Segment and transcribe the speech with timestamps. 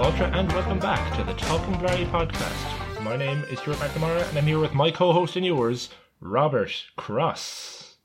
[0.00, 3.02] Ultra, and welcome back to the Talking Blarney podcast.
[3.02, 5.88] My name is Stuart McNamara, and I'm here with my co-host and yours,
[6.20, 7.96] Robert Cross.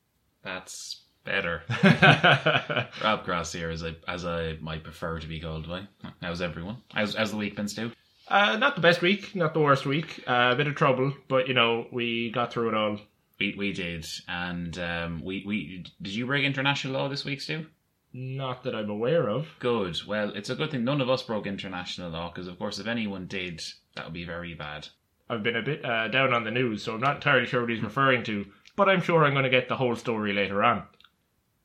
[0.44, 1.62] That's better.
[3.04, 5.70] Rob Cross here, as I as I might prefer to be called.
[5.70, 5.88] By
[6.20, 6.78] how's everyone?
[6.92, 7.92] How's how's the week been, Stu?
[8.28, 10.24] Uh, not the best week, not the worst week.
[10.28, 13.00] Uh, a bit of trouble, but you know we got through it all.
[13.40, 17.68] We we did, and um, we we did you break international law this week, Stu?
[18.14, 19.48] Not that I'm aware of.
[19.60, 20.06] Good.
[20.06, 22.86] Well, it's a good thing none of us broke international law because, of course, if
[22.86, 23.62] anyone did,
[23.96, 24.90] that would be very bad.
[25.30, 27.72] I've been a bit uh, down on the news, so I'm not entirely sure what
[27.72, 28.46] he's referring to.
[28.76, 30.84] But I'm sure I'm going to get the whole story later on.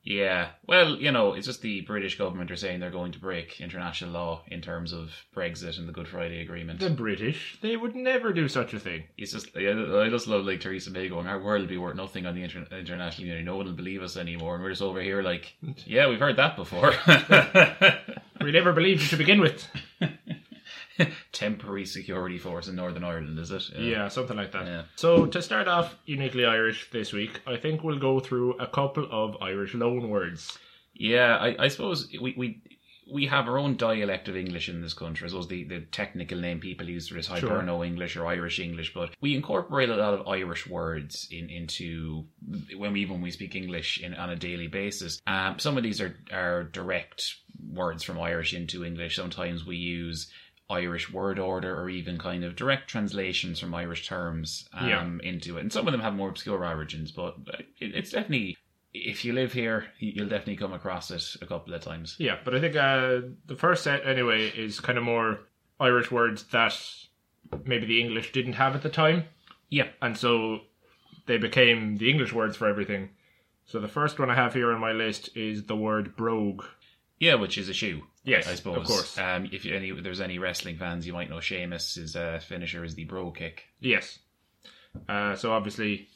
[0.08, 0.52] Yeah.
[0.66, 4.10] Well, you know, it's just the British government are saying they're going to break international
[4.12, 6.80] law in terms of Brexit and the Good Friday Agreement.
[6.80, 9.04] The British, they would never do such a thing.
[9.18, 11.94] It's just I I just love like Theresa May going, our world will be worth
[11.94, 13.44] nothing on the inter- international community.
[13.44, 15.54] No one will believe us anymore, and we're just over here like,
[15.84, 16.94] yeah, we've heard that before.
[18.40, 19.66] We never believed you to begin with.
[21.32, 23.70] Temporary security force in Northern Ireland, is it?
[23.76, 24.66] Yeah, something like that.
[24.66, 24.82] Yeah.
[24.96, 29.08] So to start off uniquely Irish this week, I think we'll go through a couple
[29.10, 30.58] of Irish loan words.
[30.94, 32.62] Yeah, I, I suppose we, we
[33.10, 35.26] we have our own dialect of English in this country.
[35.26, 38.92] I suppose the, the technical name people use for this Hiberno English or Irish English,
[38.92, 42.26] but we incorporate a lot of Irish words in into
[42.76, 45.20] when we even we speak English in, on a daily basis.
[45.26, 47.36] Um, some of these are are direct
[47.72, 49.16] words from Irish into English.
[49.16, 50.30] Sometimes we use
[50.70, 55.28] Irish word order or even kind of direct translations from Irish terms um, Yeah.
[55.28, 55.60] into it.
[55.62, 58.56] And some of them have more obscure origins, but it, it's definitely,
[58.92, 62.16] if you live here, you'll definitely come across it a couple of times.
[62.18, 65.40] Yeah, but I think uh, the first set anyway is kind of more
[65.80, 66.74] Irish words that
[67.64, 69.24] maybe the English didn't have at the time,
[69.70, 69.88] Yeah.
[70.02, 70.60] and so
[71.26, 73.10] they became the English words for everything.
[73.64, 76.64] So the first one I have here on my list is the word brogue.
[77.20, 78.02] Yeah, which is a shoe.
[78.24, 78.78] Yes, I suppose.
[78.78, 79.18] of course.
[79.18, 81.94] Um, if any, if there's any wrestling fans, you might know Sheamus.
[81.94, 83.64] His uh, finisher is the Brogue Kick.
[83.80, 84.18] Yes.
[85.08, 86.08] Uh, so obviously,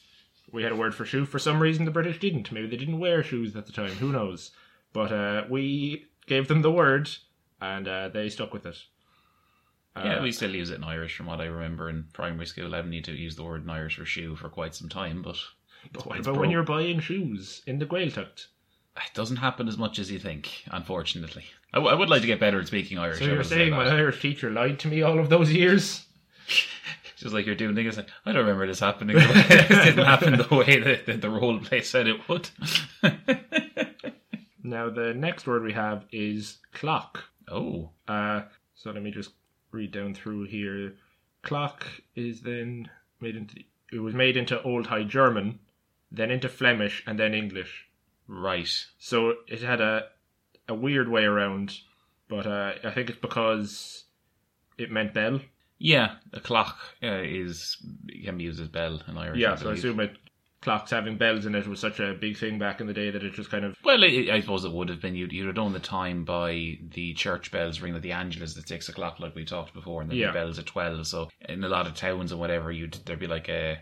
[0.51, 1.25] we had a word for shoe.
[1.25, 2.51] For some reason, the British didn't.
[2.51, 3.91] Maybe they didn't wear shoes at the time.
[3.91, 4.51] Who knows?
[4.93, 7.09] But uh, we gave them the word,
[7.59, 8.77] and uh, they stuck with it.
[9.95, 12.73] Uh, yeah, we still use it in Irish, from what I remember in primary school.
[12.73, 15.21] I haven't need to use the word in Irish for shoe for quite some time,
[15.21, 15.37] but
[15.91, 18.47] but what about when you're buying shoes in the Gaeltacht?
[18.97, 20.63] It doesn't happen as much as you think.
[20.71, 23.19] Unfortunately, I, w- I would like to get better at speaking Irish.
[23.19, 23.77] So I you're will say saying that.
[23.77, 26.05] my Irish teacher lied to me all of those years?
[27.17, 29.15] Just like you're doing things like, I don't remember this happening.
[29.19, 32.49] it didn't happen the way that, that the role play said it would.
[34.65, 37.25] Now, the next word we have is clock.
[37.51, 38.43] oh, Uh,
[38.75, 39.31] so let me just
[39.71, 40.93] read down through here.
[41.41, 42.89] Clock is then
[43.19, 43.57] made into
[43.91, 45.59] it was made into Old High German,
[46.11, 47.87] then into Flemish, and then English.
[48.27, 48.69] Right.
[48.99, 50.03] So it had a
[50.67, 51.77] a weird way around,
[52.29, 54.05] but uh, I think it's because
[54.77, 55.41] it meant bell.
[55.77, 57.77] Yeah, a clock uh, is
[58.23, 59.39] can be used as bell in Irish.
[59.39, 60.17] Yeah, I so I assume it
[60.61, 63.21] clocks having bells in it was such a big thing back in the day that
[63.21, 65.13] it just kind of Well, I I suppose it would have been.
[65.15, 68.67] You'd, you'd have known the time by the church bells ringing at the Angelus at
[68.69, 70.27] six o'clock, like we talked before, and then Yeah.
[70.27, 71.05] the bells at twelve.
[71.07, 73.79] So in a lot of towns and whatever, you'd there'd be like a.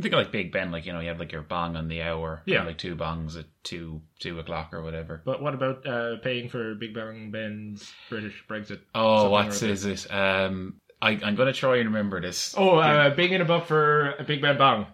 [0.00, 2.02] Think of like Big Ben, like you know, you have like your bong on the
[2.02, 2.64] hour, Yeah.
[2.64, 5.22] like two bongs at two two o'clock or whatever.
[5.24, 8.80] But what about uh, paying for Big Bang Ben's British Brexit?
[8.94, 10.12] Oh, what is it?
[10.12, 12.54] Um, I, I'm going to try and remember this.
[12.56, 14.86] Oh, uh, Bing in a buck for a Big Ben Bong.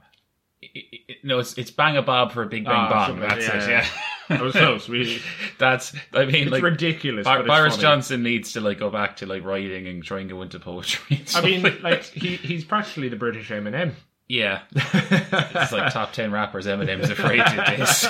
[0.63, 3.21] I- I- no, it's it's bang a bob for a Big Bang Ah, Bong.
[3.21, 3.69] That's yeah, it.
[3.71, 3.87] yeah.
[3.87, 3.87] Yeah,
[4.37, 4.89] That was close.
[4.89, 5.23] We,
[5.59, 7.25] That's I mean, it's like ridiculous.
[7.25, 7.83] Bar- Boris funny.
[7.83, 11.23] Johnson needs to like go back to like writing and try and go into poetry.
[11.35, 13.93] I mean, like like he he's practically the British Eminem.
[14.31, 18.07] Yeah, it's like top ten rappers Eminem's afraid to this.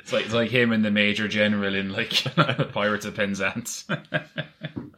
[0.00, 2.24] It's like it's like him and the Major General in like
[2.72, 3.86] Pirates of Penzance.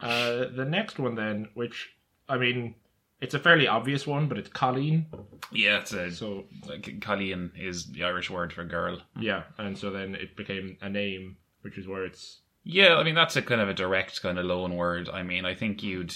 [0.01, 1.89] Uh, the next one then, which
[2.27, 2.75] I mean,
[3.21, 5.05] it's a fairly obvious one, but it's Colleen.
[5.49, 8.99] yeah, it's a So like Colleen is the Irish word for girl.
[9.17, 13.15] yeah, and so then it became a name, which is where it's Yeah, I mean
[13.15, 15.09] that's a kind of a direct kind of loan word.
[15.11, 16.13] I mean, I think you'd.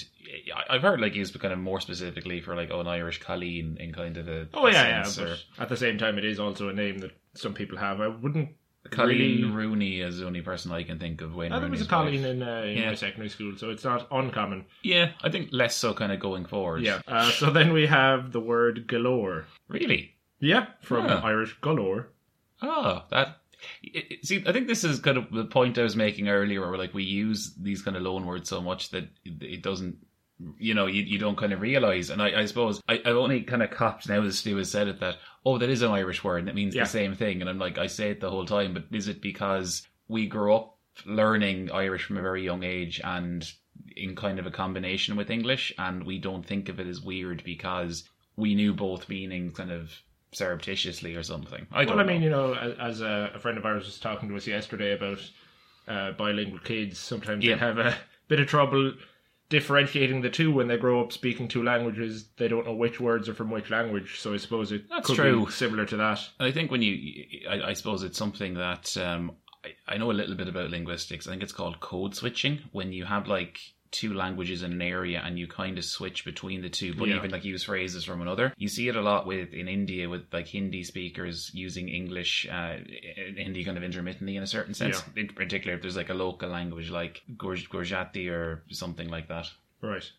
[0.56, 3.78] I- I've heard like used kind of more specifically for like oh, an Irish Colleen
[3.80, 4.48] in kind of a.
[4.54, 5.24] oh a yeah, yeah.
[5.24, 8.00] or at the same time, it is also a name that some people have.
[8.02, 8.50] I wouldn't.
[8.92, 11.36] Colleen really- Rooney is the only person I can think of.
[11.36, 12.32] Wayne Oh, there was a Colleen wife.
[12.32, 12.88] in, uh, in Yeah.
[12.90, 14.64] my secondary school, so it's not uncommon.
[14.82, 16.84] Yeah, I think less so kind of going forward.
[16.84, 17.02] Yeah.
[17.06, 19.46] Uh, so then we have the word galore.
[19.68, 20.16] Really?
[20.40, 21.20] Yeah, from Yeah.
[21.22, 22.08] Irish galore.
[22.62, 23.40] Oh, that.
[23.82, 26.78] It- See, I think this is kind of the point I was making earlier, where
[26.78, 29.98] like we use these kind of loan words so much that it- it doesn't,
[30.60, 32.10] you know, you, you don't kind of realize.
[32.10, 34.88] And I, I suppose I, I've only kind of copped now that Stu has said
[34.88, 35.16] it that
[35.46, 36.84] oh, that is an Irish word and it means Yeah.
[36.84, 37.40] the same thing.
[37.42, 40.54] And I'm like, I say it the whole time, but is it because we grew
[40.54, 43.50] up learning Irish from a very young age and
[43.96, 47.44] in kind of a combination with English, and we don't think of it as weird
[47.44, 48.04] because
[48.36, 49.92] we knew both meanings kind of
[50.32, 51.68] surreptitiously or something.
[51.72, 52.14] I don't Well, I know.
[52.14, 54.94] mean, you know, as, as a, a friend of ours was talking to us yesterday
[54.94, 55.20] about
[55.88, 57.56] uh, bilingual kids, sometimes Yeah.
[57.56, 57.96] they have a
[58.28, 58.94] bit of trouble
[59.50, 62.26] differentiating the two when they grow up speaking two languages.
[62.38, 64.20] They don't know which words are from which language.
[64.20, 65.46] So I suppose it That's could true.
[65.46, 66.20] be similar to that.
[66.40, 69.32] I think when you, I, I suppose it's something that um,
[69.64, 71.28] I, I know a little bit about linguistics.
[71.28, 73.60] I think it's called code switching when you have like
[73.92, 77.16] two languages in an area and you kind of switch between the two, but Yeah.
[77.18, 78.54] even like use phrases from another.
[78.58, 82.78] You see it a lot with in India with like Hindi speakers using English, uh,
[83.36, 85.04] Hindi kind of intermittently in a certain sense.
[85.16, 89.50] In particular, if there's like a local language like Gurj- Gurjati or something like that.
[89.82, 90.10] Right.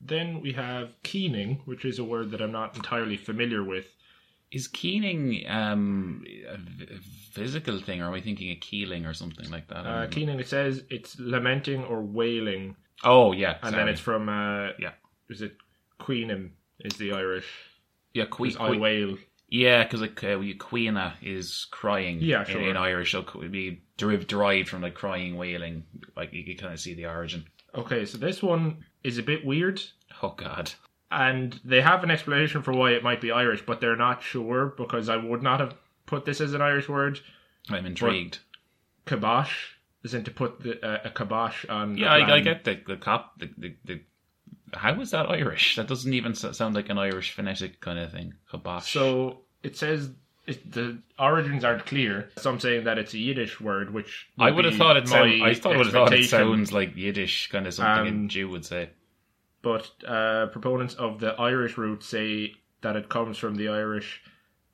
[0.00, 3.86] Then we have keening, which is a word that I'm not entirely familiar with.
[4.50, 6.98] Is keening um, a a
[7.32, 9.84] physical thing, or am I thinking of keeling or something like that?
[9.86, 13.76] Uh, keening, it says it's lamenting or wailing, Oh yeah, and sorry.
[13.76, 14.92] then it's from uh, Yeah.
[15.30, 15.56] Is it
[15.98, 16.52] queening?
[16.80, 17.46] Is the Irish?
[18.14, 19.18] yeah, que- 'Cause I wail.
[19.48, 22.18] yeah, because like uh, queena is crying.
[22.20, 22.60] Yeah, in- sure.
[22.62, 25.84] In, Irish, so it would be derived derived from like crying, wailing.
[26.16, 27.44] Like you can kind of see the origin.
[27.74, 29.80] Okay, so this one is a bit weird.
[30.22, 30.72] Oh God.
[31.10, 34.74] and they have an explanation for why it might be Irish, but they're not sure
[34.76, 35.74] because I would not have
[36.06, 37.20] put this as an Irish word.
[37.70, 38.38] I'm intrigued.
[39.06, 39.74] Kibosh
[40.04, 41.96] isn't to put the, uh, a kibosh on.
[41.96, 42.44] yeah, I, plan.
[42.44, 43.38] get the the cop.
[43.38, 44.00] The, the, the
[44.74, 45.76] how is that Irish?
[45.76, 48.34] That doesn't even sound like an Irish phonetic kind of thing.
[48.52, 48.82] Kabosh.
[48.92, 50.10] So it says
[50.46, 52.30] it, the origins aren't clear.
[52.36, 55.08] Some saying that it's a Yiddish word, which I would have thought it.
[55.08, 58.28] Sound, I thought would have thought it sounds like Yiddish, kind of something a Um,
[58.28, 58.90] Jew would say.
[59.60, 64.22] But uh, proponents of the Irish root say that it comes from the Irish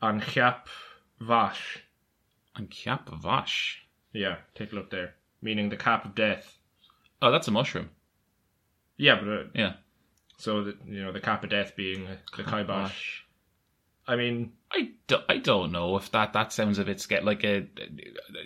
[0.03, 0.67] anchap
[1.21, 1.79] vash.
[2.57, 3.84] And Kiap Vash.
[4.15, 6.57] Yeah, take a look there, meaning the cap of death.
[7.21, 7.91] Oh, that's a mushroom.
[8.97, 9.73] Yeah, but uh, Yeah.
[10.39, 12.07] So that you know the cap of death being
[12.37, 13.21] the kibosh.
[14.07, 17.43] I mean, I, do, I don't know if that that sounds a bit sca- like
[17.45, 17.67] a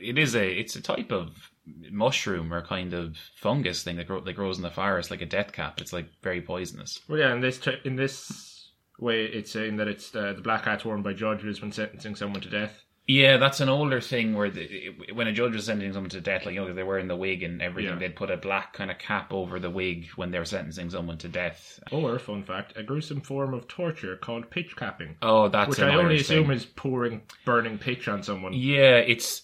[0.00, 1.50] it is a it's a type of
[1.90, 5.26] mushroom or kind of fungus thing that, grow, that grows in the forest like a
[5.26, 5.80] death cap.
[5.80, 7.00] It's like very poisonous.
[7.08, 7.32] well, yeah.
[7.34, 11.02] In this t- in this way, it's saying that it's the, the black hat worn
[11.02, 12.84] by judges when sentencing someone to death.
[13.08, 16.44] Yeah, that's an older thing where the, when a judge was sentencing someone to death,
[16.44, 17.98] like you know, they were wearing the wig and everything, Yeah.
[17.98, 21.16] they'd put a black kind of cap over the wig when they were sentencing someone
[21.18, 21.80] to death.
[21.90, 25.86] Or, fun fact, a gruesome form of torture called pitch capping, Oh, that's which an
[25.88, 26.56] I only Irish assume thing.
[26.56, 28.52] is pouring burning pitch on someone.
[28.52, 29.42] Yeah, it's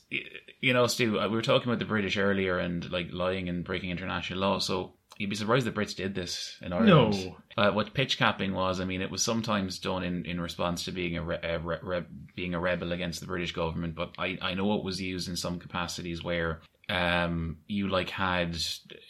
[0.61, 1.19] you know, Stu.
[1.19, 4.59] uh, We were talking about the British earlier and like lying and breaking international law.
[4.59, 6.89] So you'd be surprised the Brits did this in Ireland.
[7.25, 7.37] No.
[7.57, 10.93] Uh, what pitch capping was, I mean, it was sometimes done in, in response to
[10.93, 13.95] being a, re- a re- re- being a rebel against the British government.
[13.95, 18.55] But I, I know it was used in some capacities where um you like had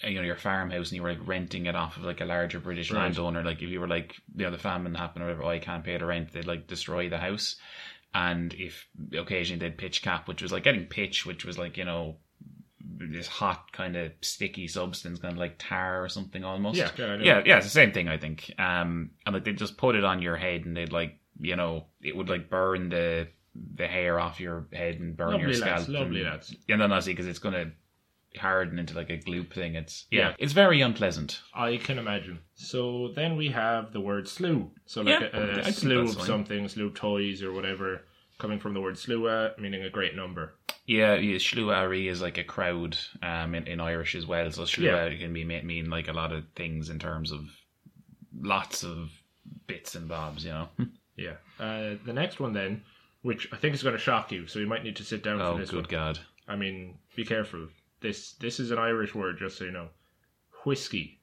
[0.04, 2.60] you know your farmhouse and you were like renting it off of like a larger
[2.60, 3.02] British Right.
[3.02, 3.42] landowner.
[3.42, 5.82] Like if you were like you know the famine happened or whatever, oh, I can't
[5.82, 7.56] pay the rent, they'd like destroy the house.
[8.14, 11.84] And if occasionally they'd pitch cap, which was like getting pitch, which was like you
[11.84, 12.18] know
[12.98, 16.76] this hot kind of sticky substance, kind of like tar or something almost.
[16.76, 17.56] Yeah, yeah, yeah, yeah.
[17.56, 18.52] It's the same thing, I think.
[18.58, 21.86] Um, and like they just put it on your head, and they'd like you know
[22.02, 23.28] it would like burn the
[23.76, 25.78] the hair off your head and burn your scalp.
[25.78, 26.56] lads, lovely and, lads.
[26.68, 27.72] And then obviously because it's gonna
[28.38, 29.76] harden into like a gloop thing.
[29.76, 30.34] It's yeah, Yeah.
[30.38, 31.40] it's very unpleasant.
[31.54, 32.40] I can imagine.
[32.54, 34.72] So then we have the word slew.
[34.86, 36.26] So like Yeah, a, a slew of fine.
[36.26, 38.02] something, slew of toys or whatever,
[38.38, 40.54] coming from the word slua, meaning a great number.
[40.86, 44.50] Yeah, yeah Shluari is like a crowd um, in, in Irish as well.
[44.50, 47.46] So Shlua can be mean, mean like a lot of things in terms of
[48.38, 49.10] lots of
[49.66, 50.68] bits and bobs, you know.
[51.16, 51.34] Yeah.
[51.60, 52.82] Uh, the next one then,
[53.22, 55.40] which I think is going to shock you, so you might need to sit down
[55.40, 55.90] oh, for this good one.
[55.90, 56.18] God.
[56.48, 57.68] I mean, be careful.
[58.00, 59.90] This this is an Irish word, just so you know.
[60.64, 61.20] Whiskey.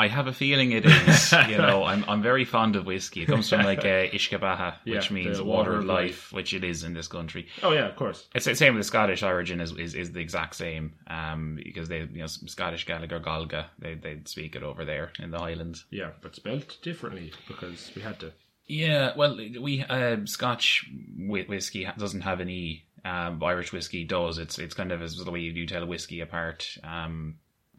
[0.00, 1.32] I have a feeling it is.
[1.48, 3.22] you know, I'm I'm very fond of whiskey.
[3.22, 6.64] It comes from like uh, Ishkabaha, which Yeah, means water, of of life, which it
[6.64, 7.46] is in this country.
[7.62, 8.26] Oh yeah, of course.
[8.34, 11.88] It's the same with the Scottish origin is, is, is the exact same um, because
[11.88, 15.38] they you know Scottish Gaelic or Galga they they speak it over there in the
[15.38, 15.84] Highlands.
[15.90, 18.32] Yeah, but spelt differently because we had to.
[18.66, 20.88] Yeah, well, we uh, Scotch
[21.18, 22.84] whiskey doesn't have any.
[23.04, 24.38] Um, Irish whiskey does.
[24.38, 26.76] It's it's kind of as the way you do tell a whiskey apart.
[26.84, 27.36] Um,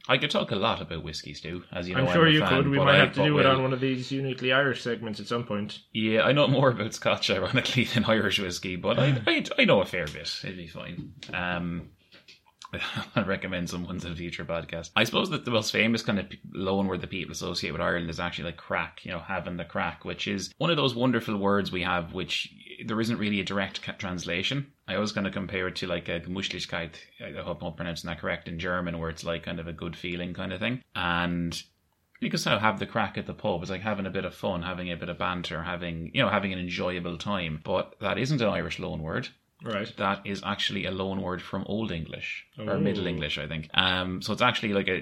[0.07, 2.05] I could talk a lot about whiskey, Stu, as you know.
[2.05, 2.67] I'm sure a you fan, could.
[2.69, 5.27] We might I- have to do it on one of these uniquely Irish segments at
[5.27, 5.79] some point.
[5.93, 9.81] Yeah, I know more about Scotch, ironically, than Irish whiskey, but I, I, I know
[9.81, 10.39] a fair bit.
[10.43, 11.13] It'd be fine.
[11.33, 11.89] Um,
[13.15, 14.91] I'll recommend someone's in a future podcast.
[14.95, 18.09] I suppose that the most famous kind of loan word that people associate with Ireland
[18.09, 21.37] is actually like crack, you know, having the crack, which is one of those wonderful
[21.37, 22.49] words we have, which
[22.85, 24.71] there isn't really a direct translation.
[24.91, 26.91] I was going to compare it to like a Gemütlichkeit.
[27.23, 29.95] I hope I'm pronouncing that correct in German, where it's like kind of a good
[29.95, 30.81] feeling kind of thing.
[30.95, 31.61] And
[32.19, 33.61] you can still have the crack at the pub.
[33.61, 36.29] It's like having a bit of fun, having a bit of banter, having you know
[36.29, 37.61] having an enjoyable time.
[37.63, 39.29] But that isn't an Irish loan word.
[39.63, 39.91] Right.
[39.97, 42.79] That is actually a loan word from Old English or Oh.
[42.79, 43.69] Middle English, I think.
[43.75, 44.97] Um, so it's actually like a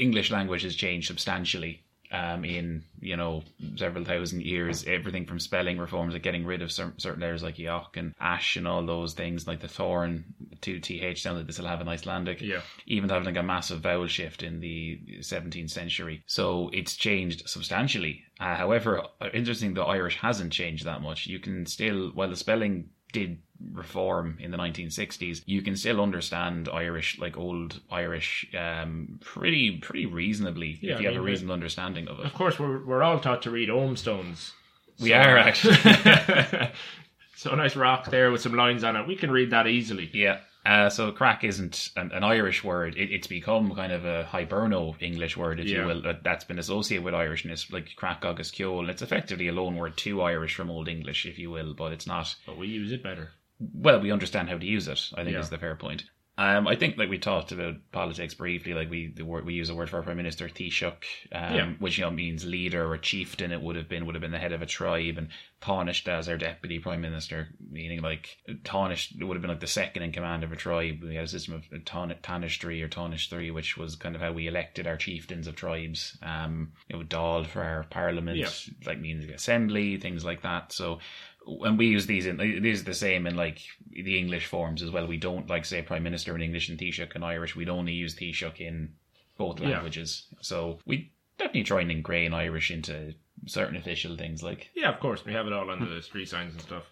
[0.00, 1.83] English language has changed substantially.
[2.14, 3.42] Um, in you know
[3.76, 7.58] several thousand years, everything from spelling reforms, like getting rid of certain, certain letters like
[7.58, 10.24] yogh and ash and all those things, like the thorn
[10.60, 12.60] to th sound like they still have in Icelandic Yeah.
[12.86, 16.22] even having like a massive vowel shift in the 17th century.
[16.26, 18.22] So it's changed substantially.
[18.38, 21.26] Uh, however, uh, interesting, the Irish hasn't changed that much.
[21.26, 23.38] You can still, while the spelling did
[23.72, 30.06] reform in the 1960s, you can still understand Irish, like old Irish, um, pretty pretty
[30.06, 32.26] reasonably Yeah, if I you have a mean, reasonable understanding of it.
[32.26, 34.52] Of course, we're we're all taught to read Stones.
[35.00, 35.74] We are actually.
[37.36, 39.06] so a nice rock there with some lines on it.
[39.06, 40.10] We can read that easily.
[40.12, 40.38] Yeah.
[40.66, 42.96] Uh, so crack isn't an, an Irish word.
[42.96, 45.82] It, it's become kind of a Hiberno English word, if Yeah.
[45.82, 46.02] you will.
[46.02, 48.88] that- That's been associated with Irishness, like crack agus ceol.
[48.88, 52.06] It's effectively a loan word to Irish from Old English, if you will, but it's
[52.06, 52.34] not.
[52.46, 53.32] But we use it better.
[53.72, 55.10] Well, we understand how to use it.
[55.16, 55.40] I think Yeah.
[55.40, 56.04] is the fair point.
[56.36, 58.74] Um, I think like we talked about politics briefly.
[58.74, 61.72] Like we the word we use a word for our prime minister Taoiseach, um, Yeah.
[61.78, 63.52] which you know means leader or chieftain.
[63.52, 65.28] It would have been would have been the head of a tribe, and
[65.62, 70.02] Tánaiste as our deputy prime minister, meaning like Tánaiste would have been like the second
[70.02, 71.04] in command of a tribe.
[71.04, 74.88] We had a system of Taoiseach or Taoiseach which was kind of how we elected
[74.88, 76.18] our chieftains of tribes.
[76.20, 78.50] Um, you know, Dáil for our parliament, Yeah.
[78.84, 80.72] like means assembly, things like that.
[80.72, 80.98] So
[81.46, 83.60] and we use these in these are the same in like
[83.90, 85.06] the English forms as well.
[85.06, 87.54] We don't like say prime minister in English and Taoiseach in Irish.
[87.56, 88.94] We'd only use Taoiseach in
[89.36, 89.70] both Yeah.
[89.70, 90.26] languages.
[90.40, 93.14] So we definitely try and ingrain Irish into
[93.46, 95.24] certain official things like Yeah, of course.
[95.24, 96.84] We have it all under the street signs and stuff.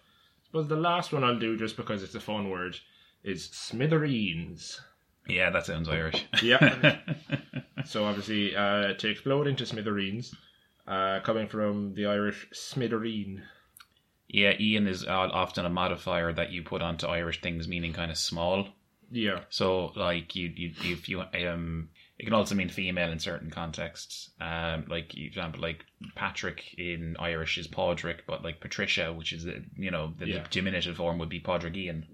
[0.51, 2.77] But the last one I'll do, just because it's a fun word,
[3.23, 4.81] is smithereens.
[5.27, 6.25] yeah, that sounds Irish.
[6.43, 6.99] Yeah.
[7.85, 10.35] so obviously, uh, to explode into smithereens,
[10.87, 13.41] uh, coming from the Irish smithereen.
[14.33, 18.17] Yeah, Ian is often a modifier that you put onto Irish things, meaning kind of
[18.17, 18.67] small.
[19.11, 19.41] Yeah.
[19.49, 24.31] So, like you, you, if you, um, it can also mean female in certain contexts.
[24.41, 25.85] Um, like example, like
[26.15, 30.45] Patrick in Irish is Padraig, but like Patricia, which is the you know the Yeah.
[30.49, 32.07] diminutive form would be Padraig Ian,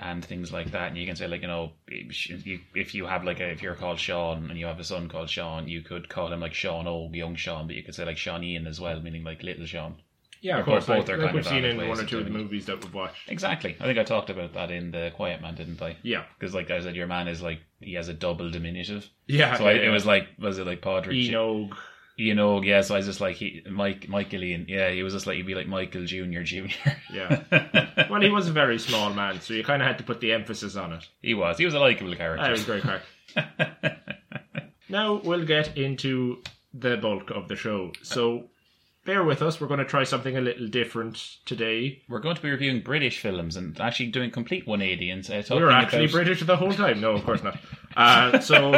[0.00, 0.88] and things like that.
[0.88, 3.60] And you can say like you know if you, if you have like a, if
[3.62, 6.54] you're called Sean and you have a son called Sean, you could call him like
[6.54, 9.42] Sean O, young Sean, but you could say like Sean Ian as well, meaning like
[9.42, 9.96] little Sean.
[10.46, 10.86] Yeah, of course.
[10.86, 12.66] both- Like, are like kind we've of seen in one or two of the movies
[12.66, 13.28] that we've watched.
[13.28, 13.76] Exactly.
[13.80, 15.96] I think I talked about that in the Quiet Man, didn't I?
[16.02, 16.24] Yeah.
[16.38, 19.08] Because like I said, your man is like he has a double diminutive.
[19.26, 19.56] Yeah.
[19.58, 21.16] So I, it was like, was it like Padraig?
[21.30, 21.72] Enog.
[22.18, 22.80] Og, yeah.
[22.80, 24.90] So I was just like he, Mike, Michaleen, yeah.
[24.90, 26.74] He was just like he'd be like Michael Junior, Junior.
[27.12, 27.42] Yeah.
[28.10, 30.32] Well, he was a very small man, so you kind of had to put the
[30.32, 31.08] emphasis on it.
[31.22, 31.56] he was.
[31.58, 32.50] He was a likable character.
[32.50, 33.02] was great crack.
[34.88, 36.42] now we'll get into
[36.74, 37.92] the bulk of the show.
[38.02, 38.44] So
[39.06, 39.60] bear with us.
[39.60, 42.02] We're going to try something a little different today.
[42.08, 45.62] We're going to be reviewing British films and actually doing complete 180 and uh, talking
[45.62, 47.00] We're actually about British the whole time.
[47.00, 47.58] No, of course not.
[47.96, 48.72] Uh, so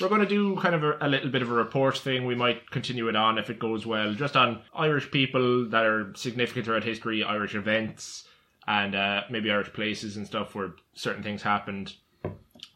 [0.00, 2.24] we're going to do kind of a, a little bit of a report thing.
[2.26, 6.12] We might continue it on if it goes well, just on Irish people that are
[6.16, 8.26] significant throughout history, Irish events,
[8.66, 11.94] and uh, maybe Irish places and stuff where certain things happened.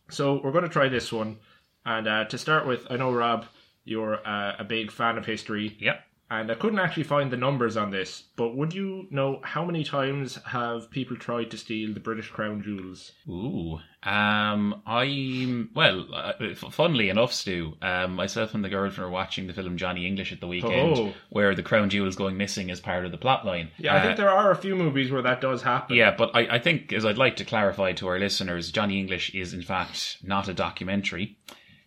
[0.09, 1.39] So we're going to try this one.
[1.85, 3.47] And uh, to start with, I know Rob,
[3.85, 5.77] you're uh, a big fan of history.
[5.81, 6.01] Yep.
[6.31, 9.83] And I couldn't actually find the numbers on this, but would you know how many
[9.83, 13.13] times have people tried to steal the British crown jewels?
[13.27, 13.79] Ooh.
[14.03, 16.07] Um, I'm well.
[16.13, 16.33] Uh,
[16.71, 20.41] funnily enough, Stu, um, myself and the girlfriend were watching the film Johnny English at
[20.41, 21.15] the weekend, Oh.
[21.31, 23.69] where the crown jewels going missing is part of the plotline.
[23.79, 25.97] Yeah, I Uh, think there are a few movies where that does happen.
[25.97, 29.35] Yeah, but I, I think, as I'd like to clarify to our listeners, Johnny English
[29.35, 31.39] is in fact not a documentary.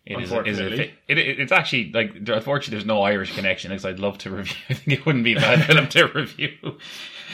[0.04, 3.84] It is, a, is it, it, it's actually like unfortunately there's no Irish connection because
[3.84, 4.56] I'd love to review.
[4.68, 6.78] I think it wouldn't be a bad film to review.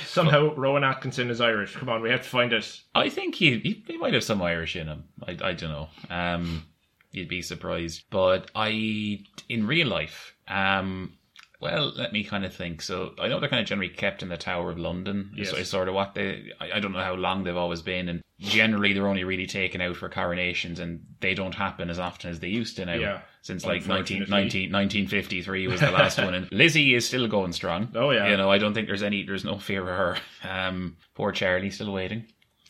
[0.07, 1.75] Somehow Rowan Atkinson is Irish.
[1.77, 2.81] Come on, we have to find it.
[2.95, 5.05] I think he, he he might have some Irish in him.
[5.27, 5.89] I I don't know.
[6.11, 6.65] Um,
[7.13, 8.05] you'd be surprised.
[8.11, 11.15] But I in real life, um,
[11.61, 12.83] well, let me kind of think.
[12.83, 15.33] So I know they're kind of generally kept in the Tower of London.
[15.35, 15.51] Yes.
[15.51, 16.53] So it's sort of what they.
[16.61, 19.81] I, I don't know how long they've always been, and generally they're only really taken
[19.81, 22.95] out for coronations, and they don't happen as often as they used to now.
[22.95, 23.21] Yeah.
[23.43, 27.89] Since like 19, 19 1953 was the last one, and Lizzie is still going strong.
[27.95, 28.29] Oh, yeah.
[28.29, 30.17] you know I don't think there's any, there's no fear of her.
[30.49, 32.27] Um, poor Charlie still waiting.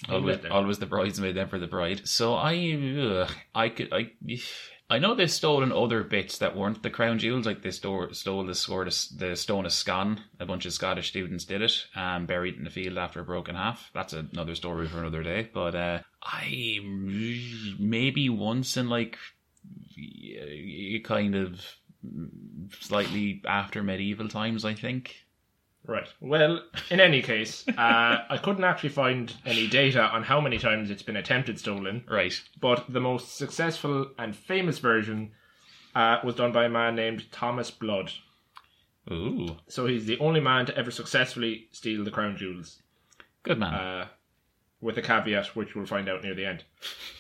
[0.08, 2.06] Always, always the bridesmaid then for the bride.
[2.06, 2.54] So I,
[3.00, 4.12] ugh, I could, I,
[4.90, 8.46] I know they've stolen other bits that weren't the crown jewels, like they stole, stole
[8.46, 10.22] the, sword the stone of Scone.
[10.40, 13.24] A bunch of Scottish students did it and buried it in the field after a
[13.24, 13.90] broken half.
[13.92, 15.50] That's another story for another day.
[15.52, 16.78] But uh, I
[17.78, 19.18] maybe once in like
[21.04, 21.60] kind of
[22.80, 25.16] slightly after medieval times, I think.
[25.86, 26.08] Right.
[26.20, 30.90] Well, in any case, uh, I couldn't actually find any data on how many times
[30.90, 32.04] it's been attempted stolen.
[32.08, 32.38] Right.
[32.60, 35.32] But the most successful and famous version
[35.94, 38.12] uh, was done by a man named Thomas Blood.
[39.10, 39.56] Ooh.
[39.68, 42.82] So he's the only man to ever successfully steal the crown jewels.
[43.42, 43.72] Good man.
[43.72, 44.08] Uh,
[44.80, 46.64] with a caveat, which we'll find out near the end.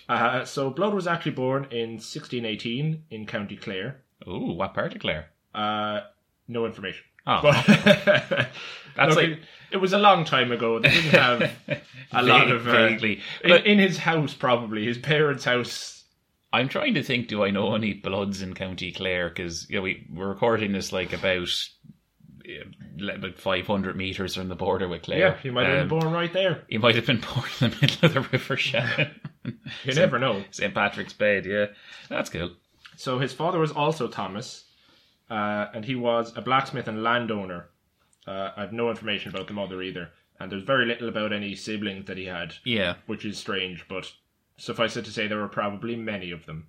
[0.08, 4.02] Uh, so Blood was actually born in 1618 in County Clare.
[4.26, 5.30] Ooh, what part of Clare?
[5.54, 6.00] Uh,
[6.46, 7.04] no information.
[7.26, 7.40] Oh.
[7.42, 7.66] But
[8.96, 9.38] That's Look, like it,
[9.72, 10.78] it was a long time ago.
[10.80, 11.52] They didn't have
[12.12, 13.20] a lot of uh, vaguely.
[13.44, 16.04] in, But in his house, probably his parents' house.
[16.52, 17.28] I'm trying to think.
[17.28, 19.28] Do I know any bloods in County Clare?
[19.28, 21.48] Because you know we we're recording this like about
[23.00, 25.18] about 500 meters from the border with Clare.
[25.18, 26.64] Yeah, he might have Um, been born right there.
[26.68, 29.20] He might have been born in the middle of the River Shannon.
[29.84, 30.42] You never know.
[30.50, 31.44] St Patrick's Bed.
[31.46, 31.66] Yeah,
[32.08, 32.52] that's cool.
[32.96, 34.64] So his father was also Thomas,
[35.30, 37.68] uh, and he was a blacksmith and landowner.
[38.26, 41.54] Uh, I have no information about the mother either, and there's very little about any
[41.54, 42.94] siblings that he had, Yeah.
[43.06, 43.86] which is strange.
[43.88, 44.12] But
[44.56, 46.68] suffice it to say, there were probably many of them,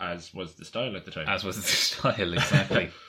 [0.00, 1.28] as was the style at the time.
[1.28, 2.90] As was the style, exactly.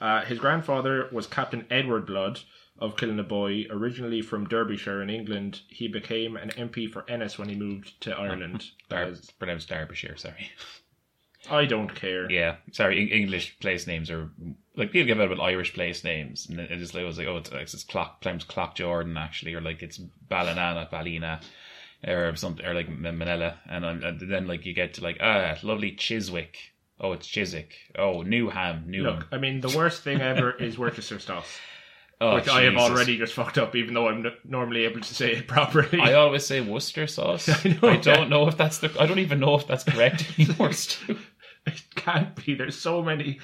[0.00, 2.40] Uh, his grandfather was Captain Edward Blood
[2.80, 5.60] of Killinaboy, originally from Derbyshire in England.
[5.68, 8.66] He became an MP for Ennis when he moved to Ireland.
[8.88, 10.50] Dar- pronounced Derbyshire, sorry.
[11.50, 12.30] I don't care.
[12.30, 13.00] Yeah, sorry.
[13.00, 14.30] Eng- English place names are
[14.76, 17.18] like people give out about Irish place names, and it it just like, it was
[17.18, 21.40] like, oh, it's, it's Clock, pronounced Clock Jordan actually, or like it's Ballina, Ballina,
[22.06, 25.92] or something, or like Manila, and, and then like you get to like ah, lovely
[25.92, 26.56] Chiswick.
[27.00, 27.74] Oh, it's Chiswick.
[27.98, 29.02] Oh, Newham, Newham.
[29.02, 31.58] Look, I mean, the worst thing ever is Worcester sauce,
[32.20, 35.14] oh, which I have already just fucked up, even though I'm n- normally able to
[35.14, 36.00] say it properly.
[36.00, 37.48] I always say Worcester sauce.
[37.48, 38.28] I know, I don't yeah.
[38.28, 38.92] know if that's the.
[38.98, 40.72] I don't even know if that's correct anymore.
[40.72, 41.16] Stu.
[41.66, 42.54] it can't be.
[42.54, 43.40] There's so many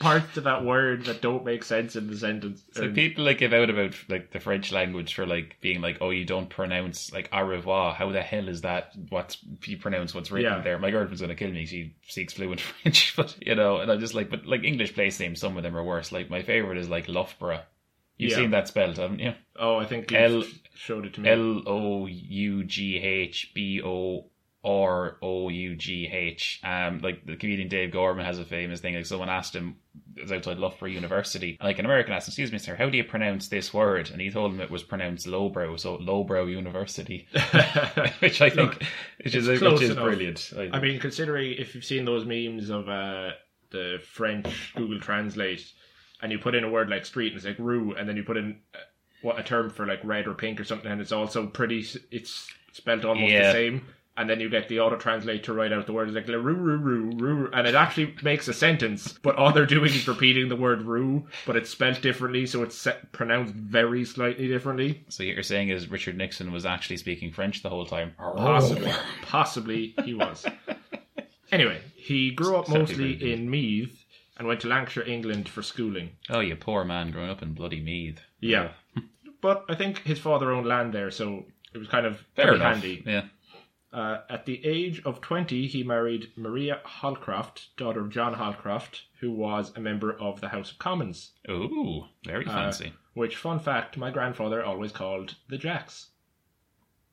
[0.00, 2.62] parts to that word that don't make sense in the sentence.
[2.72, 6.10] So people like give out about like the French language for like being like, oh,
[6.10, 7.94] you don't pronounce like au revoir.
[7.94, 8.90] How the hell is that?
[9.08, 10.62] What's you pronounce what's written Yeah.
[10.62, 10.78] there?
[10.78, 11.64] My girlfriend's gonna kill me.
[11.64, 15.18] She speaks fluent French, but you know, and I'm just like, but like English place
[15.20, 16.10] names, some of them are worse.
[16.12, 17.62] Like my favorite is like Loughborough.
[18.16, 18.36] You've Yeah.
[18.38, 19.34] seen that spelled, haven't you?
[19.58, 21.30] oh, I think L- showed it to me.
[21.30, 24.26] L O U G H B O
[24.64, 26.60] R O U G H.
[26.64, 28.94] Um, like the comedian Dave Gorman has a famous thing.
[28.94, 29.76] Like someone asked him,
[30.16, 32.96] it was outside Loughborough University, like an American asked him, "Excuse me, sir, how do
[32.96, 37.26] you pronounce this word?" And he told him it was pronounced lowbrow, so lowbrow University,
[38.20, 38.82] which I think, Look,
[39.22, 40.04] which is which is enough.
[40.04, 40.52] brilliant.
[40.56, 43.30] I, I mean, considering if you've seen those memes of uh,
[43.70, 45.64] the French Google Translate,
[46.22, 48.22] and you put in a word like street and it's like rue, and then you
[48.22, 48.78] put in uh,
[49.22, 51.84] what a term for like red or pink or something, and it's also pretty.
[52.10, 53.48] It's spelled almost Yeah.
[53.48, 53.82] the same.
[54.16, 57.66] And then you get the auto translate to write out the words like rue, and
[57.66, 59.18] it actually makes a sentence.
[59.22, 62.76] But all they're doing is repeating the word rue, but it's spelled differently, so it's
[62.78, 65.04] se- pronounced very slightly differently.
[65.08, 68.12] so what you're saying is Richard Nixon was actually speaking French the whole time.
[68.20, 68.34] Oh.
[68.36, 70.46] Possibly, possibly he was.
[71.50, 74.04] Anyway, he grew up mostly in Meath
[74.38, 76.10] and went to Lancashire, England for schooling.
[76.30, 78.20] Oh, you poor man growing up in bloody Meath.
[78.40, 78.70] Yeah,
[79.40, 82.74] but I think his father owned land there, so it was kind of Fair enough.
[82.74, 83.02] handy.
[83.04, 83.24] Yeah.
[83.94, 89.30] Uh, at the age of 20, he married Maria Holcroft, daughter of John Holcroft, who
[89.30, 91.30] was a member of the House of Commons.
[91.48, 92.92] Ooh, very fancy.
[93.12, 96.08] Which, fun fact, my grandfather always called the Jacks.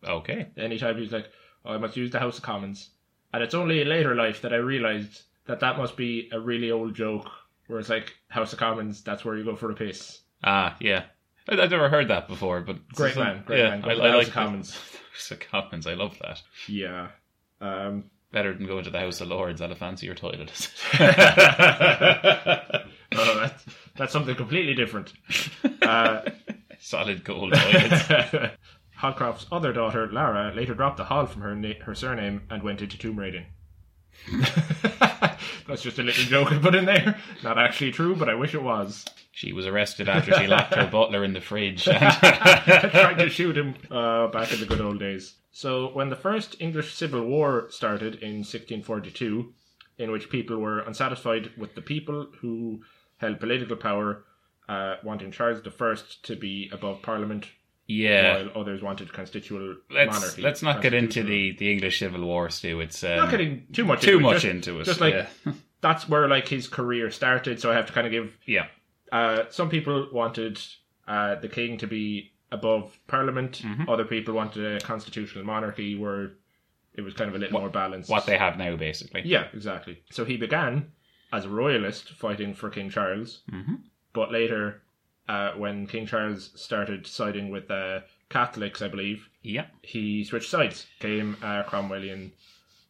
[0.03, 0.47] Okay.
[0.57, 1.29] Anytime he's like,
[1.65, 2.89] oh, I must use the House of Commons.
[3.31, 6.71] And it's only in later life that I realised that that must be a really
[6.71, 7.29] old joke,
[7.67, 10.21] where it's like, House of Commons, that's where you go for a piss.
[10.43, 11.03] Ah, yeah.
[11.49, 13.81] I- I've never heard that before, but Great some- man, great yeah, man.
[13.81, 14.77] Go I, I like Commons.
[15.29, 15.85] Of Commons.
[15.85, 16.41] I love that.
[16.67, 17.09] Yeah.
[17.59, 19.61] Um, Better than going to the House of Lords.
[19.61, 20.49] I'll fancy your toilet.
[20.99, 21.05] oh,
[23.11, 25.13] that's, that's something completely different.
[25.81, 26.21] Uh,
[26.79, 28.51] Solid gold toilets.
[28.95, 32.81] Holcroft's other daughter, Lara, later dropped the Hall from her na- her surname and went
[32.81, 33.45] into tomb raiding.
[35.67, 37.17] That's just a little joke I put in there.
[37.43, 39.05] Not actually true, but I wish it was.
[39.31, 41.87] She was arrested after she locked her butler in the fridge.
[41.87, 41.99] And
[42.91, 45.35] Tried to shoot him uh, back in the good old days.
[45.51, 49.53] So, when the first English Civil War started in 1642,
[49.97, 52.81] in which people were unsatisfied with the people who
[53.17, 54.23] held political power,
[54.69, 57.47] uh, wanting Charles I to be above Parliament,
[57.87, 58.33] Yeah.
[58.45, 60.41] while others wanted constitutional Let's monarchy.
[60.41, 62.79] let's not get into the, the English Civil War, Stu.
[62.79, 64.83] It's um, not getting too much too into it, much just- into it.
[64.85, 65.13] just like-
[65.45, 65.53] yeah.
[65.81, 67.59] That's where like his career started.
[67.59, 68.37] So I have to kind of give.
[68.45, 68.67] yeah.
[69.11, 70.59] Uh, some people wanted
[71.07, 73.61] uh, the king to be above Parliament.
[73.63, 73.87] Mhm.
[73.89, 76.33] Other people wanted a constitutional monarchy where
[76.93, 78.09] it was kind of a little more balanced.
[78.09, 79.21] what they have now, basically.
[79.25, 80.03] Yeah, exactly.
[80.11, 80.91] So he began
[81.33, 83.75] as a royalist fighting for King Charles, hmm
[84.13, 84.81] but later,
[85.29, 89.67] uh, when King Charles started siding with uh, Catholics, I believe, Yeah.
[89.81, 92.31] he switched sides, came a Cromwellian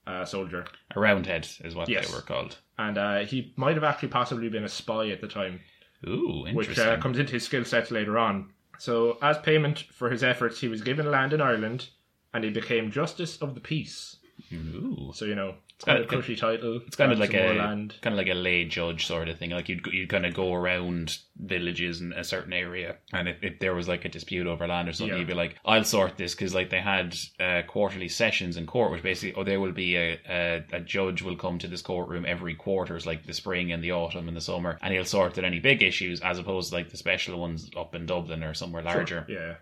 [0.08, 2.08] uh, soldier, A roundhead is what Yes.
[2.10, 2.58] they were called.
[2.80, 5.60] and uh, he might have actually possibly been a spy at the time,
[6.08, 8.52] Ooh, which uh, comes into his skill sets later on.
[8.80, 11.90] So, as payment for his efforts, he was given land in Ireland,
[12.34, 14.18] and he became Justice of the Peace.
[14.52, 15.12] Ooh.
[15.14, 16.82] So you know, it's kinda- a cushy title.
[16.88, 17.96] It's kind of like a land.
[18.02, 19.50] kind of like a lay judge sort of thing.
[19.52, 23.60] Like you'd you'd kind of go around villages in a certain area, and if, if
[23.60, 25.20] there was like a dispute over land or something, Yeah.
[25.20, 28.92] you'd be like, "I'll sort this," because like they had uh, quarterly sessions in court,
[28.92, 32.26] which basically, oh, there will be a, a a judge will come to this courtroom
[32.28, 35.44] every quarters, like the spring and the autumn and the summer, and he'll sort out
[35.44, 38.84] any big issues, as opposed to like the special ones up in Dublin or somewhere
[38.84, 39.26] larger.
[39.28, 39.56] Yeah.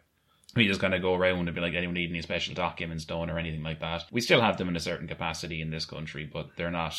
[0.55, 3.29] We just kind of go around and be like, anyone need any special documents done
[3.29, 4.05] or anything like that.
[4.12, 6.95] We still have them in a certain capacity in this country, but they're not.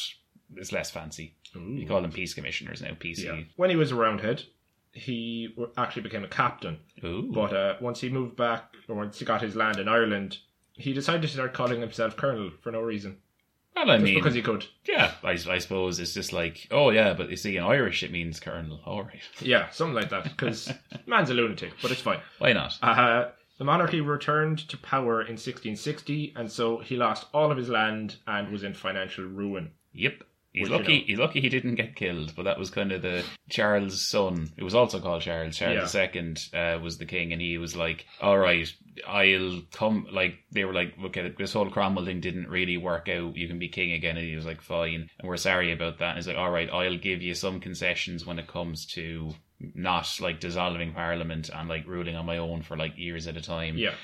[0.57, 1.35] It's less fancy.
[1.55, 1.87] You Ooh.
[1.87, 2.91] call them peace commissioners now.
[2.91, 3.25] PC.
[3.25, 3.41] Yeah.
[3.57, 4.43] When he was a roundhead,
[4.93, 6.79] he actually became a captain.
[7.05, 7.31] Ooh.
[7.33, 10.39] But uh, once he moved back, or once he got his land in Ireland,
[10.75, 13.19] he decided to start calling himself Colonel for no reason.
[13.77, 14.67] well, I Just mean, because he could.
[14.89, 18.11] yeah, I, I suppose it's just like, oh yeah, but you see, in Irish it
[18.11, 18.81] means colonel.
[18.85, 20.25] All right, Yeah, something like that.
[20.25, 20.73] Because
[21.07, 22.21] man's a lunatic, but it's fine.
[22.39, 22.77] why not?
[22.83, 23.29] Uh,
[23.61, 28.17] the monarchy returned to power in 1660, and so he lost all of his land
[28.27, 29.73] and was in financial ruin.
[29.93, 30.25] Yep.
[30.53, 30.99] He's Which, you lucky.
[30.99, 31.05] know.
[31.07, 34.51] He's lucky he didn't get killed, but that was kind of the Charles' son.
[34.57, 35.57] It was also called Charles.
[35.57, 38.73] Charles II uh, was the king, and he was like, "All right,
[39.07, 43.37] I'll come." Like they were like, "Okay, this whole Cromwell thing didn't really work out.
[43.37, 46.11] You can be king again." And he was like, "Fine," and we're sorry about that.
[46.11, 50.19] And he's like, "All right, I'll give you some concessions when it comes to not
[50.21, 53.79] like dissolving Parliament and like ruling on my own for like years at a time."
[53.79, 53.95] Yeah.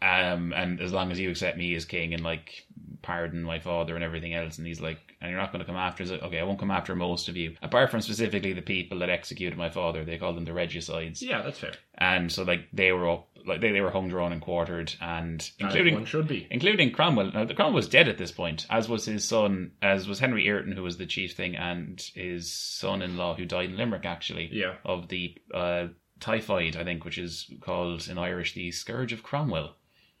[0.00, 2.66] Um, and as long as you accept me as king and like
[3.02, 5.76] pardon my father and everything else, and he's like, and you're not going to come
[5.76, 6.10] after us.
[6.10, 9.58] Okay, I won't come after most of you, apart from specifically the people that executed
[9.58, 10.04] my father.
[10.04, 11.72] They called them the regicides, Yeah, that's fair.
[11.96, 15.50] and so like they were up, like they, they were hung, drawn, and quartered, and
[15.58, 16.46] including one should be.
[16.50, 17.32] including Cromwell.
[17.32, 20.46] Now, the Cromwell was dead at this point, as was his son, as was Henry
[20.48, 24.74] Ireton, who was the chief thing, and his son-in-law, who died in Limerick, actually, Yeah.
[24.84, 25.88] of the uh,
[26.20, 29.74] typhoid, I think, which is called in Irish the scourge of Cromwell.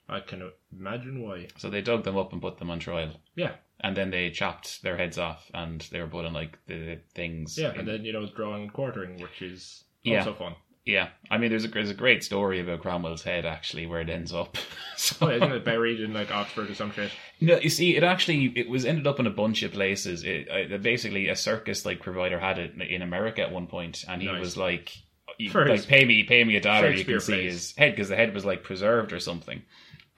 [0.08, 1.48] I can imagine why.
[1.58, 3.12] So they dug them up and put them on trial.
[3.36, 3.52] Yeah.
[3.80, 7.58] And then they chopped their heads off and they were put on like the things.
[7.58, 10.18] Yeah, in- and then, you know, drawing and quartering, which is Yeah.
[10.20, 10.54] also fun.
[10.86, 11.08] yeah.
[11.30, 14.32] I mean, there's a there's a great story about Cromwell's head actually, where it ends
[14.32, 14.56] up.
[14.96, 17.12] so, Oh, isn't it buried in, like, Oxford or some shit?
[17.40, 20.24] No, you see, it actually it was ended up in a bunch of places.
[20.24, 24.02] It, uh, I, basically a circus like provider had it in America at one point,
[24.08, 24.40] and he Nice.
[24.40, 24.96] was like,
[25.38, 27.52] you, "Like pay me, pay me a dollar, you can see place.
[27.52, 29.62] his head because the head was like preserved or something."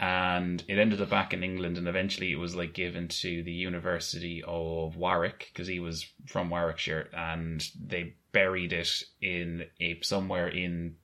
[0.01, 3.53] And it ended up back in England, and eventually it was like given to the
[3.53, 10.49] University of Warwick because he was from Warwickshire, and they buried it in a somewhere
[10.49, 10.97] in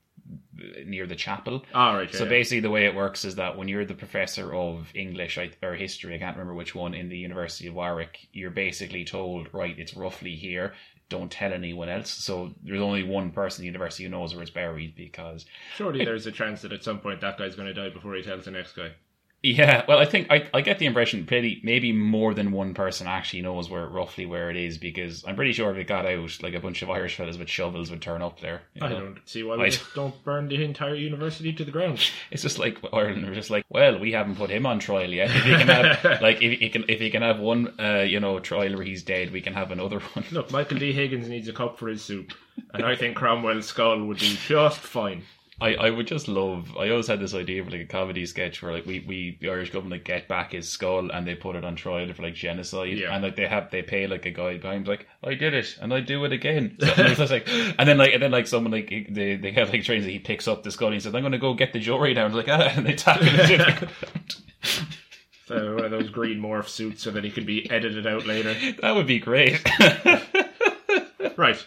[0.86, 1.62] near the chapel.
[1.74, 2.10] All right.
[2.10, 2.30] Yeah, So yeah.
[2.30, 6.14] basically, the way it works is that when you're the professor of English or history,
[6.14, 9.94] I can't remember which one, in the University of Warwick, you're basically told, right, it's
[9.94, 10.72] roughly here.
[11.08, 12.10] Don't tell anyone else.
[12.10, 16.04] So there's only one person in the university who knows where it's buried because, Surely
[16.04, 18.44] there's a chance that at some point that guy's going to die before he tells
[18.44, 18.92] the next guy.
[19.42, 19.84] Yeah.
[19.86, 23.42] Well, I think I, I get the impression pretty maybe more than one person actually
[23.42, 26.54] knows where roughly where it is because I'm pretty sure if it got out, like
[26.54, 28.62] a bunch of Irish fellas with shovels would turn up there.
[28.80, 29.00] I know?
[29.00, 32.00] don't see why we don't- just don't burn the entire university to the ground.
[32.30, 33.24] It's just like Ireland.
[33.24, 35.30] We're just like, well, we haven't put him on trial yet.
[35.30, 38.18] If he can have, like, if he can, if he can have one, uh, you
[38.20, 40.24] know, trial where he's dead, we can have another one.
[40.32, 40.92] Look, Michael D.
[40.92, 42.32] Higgins needs a cup for his soup,
[42.74, 45.22] and I think Cromwell's skull would be just fine.
[45.58, 46.76] I, I would just love.
[46.76, 49.48] I always had this idea of like a comedy sketch where like we, we the
[49.48, 52.98] Irish government get back his skull and they put it on trial for like genocide,
[52.98, 53.14] Yeah.
[53.14, 55.94] and like they have they pay like a guy behind like I did it and
[55.94, 56.76] I do it again.
[56.78, 59.52] So, and, it's just like, and then like and then like someone like they they
[59.52, 61.54] have like trains he picks up the skull and he says I'm going to go
[61.54, 62.26] get the jury now.
[62.26, 63.88] And like ah, and they tap it.
[65.46, 68.52] So one of those green morph suits so that he could be edited out later.
[68.82, 69.64] that would be great.
[71.38, 71.62] Right,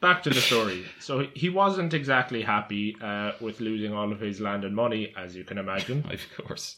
[0.00, 0.84] back to the story.
[1.00, 5.36] So he wasn't exactly happy uh, with losing all of his land and money, as
[5.36, 6.04] you can imagine.
[6.10, 6.76] of course,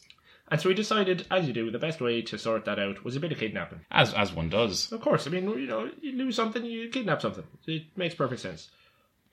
[0.49, 3.15] And so he decided, as you do, the best way to sort that out was
[3.15, 3.81] a bit of kidnapping.
[3.91, 4.91] as as one does.
[4.91, 7.45] Of course, I mean, you know, you lose something, you kidnap something.
[7.67, 8.69] It makes perfect sense.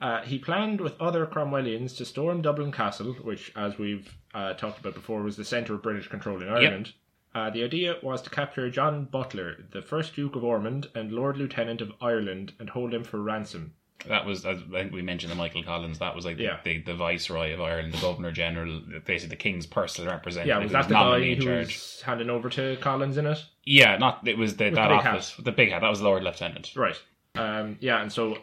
[0.01, 4.79] Uh, he planned with other Cromwellians to storm Dublin Castle, which, as we've uh, talked
[4.79, 6.93] about before, was the centre of British control in Ireland.
[7.35, 11.37] Uh, the idea was to capture John Butler, the first Duke of Ormond and Lord
[11.37, 13.75] Lieutenant of Ireland, and hold him for ransom.
[14.07, 15.99] That was, I think we mentioned the Michael Collins.
[15.99, 16.59] That was like Yeah.
[16.63, 20.49] the, the, the viceroy of Ireland, the governor general, basically the king's personal representative.
[20.49, 21.67] Yeah, was who that the nominally guy who charge.
[21.67, 23.39] was handing over to Collins in it?
[23.65, 25.81] Yeah, not it was the, With that the big office, the big hat.
[25.81, 26.73] That was Lord Lieutenant.
[26.77, 26.97] Right.
[27.35, 28.39] Um, yeah, and so,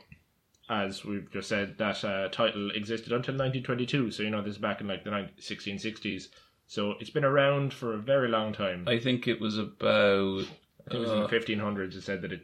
[0.70, 4.12] as we've just said, that uh, title existed until 1922.
[4.12, 6.28] So, you know, this is back in like the 19- 1660s.
[6.68, 8.86] So it's been around for a very long time.
[8.88, 10.46] I think it was about.
[10.92, 12.42] it was in the 1500s it said that it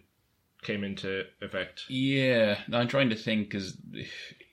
[0.62, 1.84] came into effect.
[1.90, 3.78] Yeah, I'm trying to think because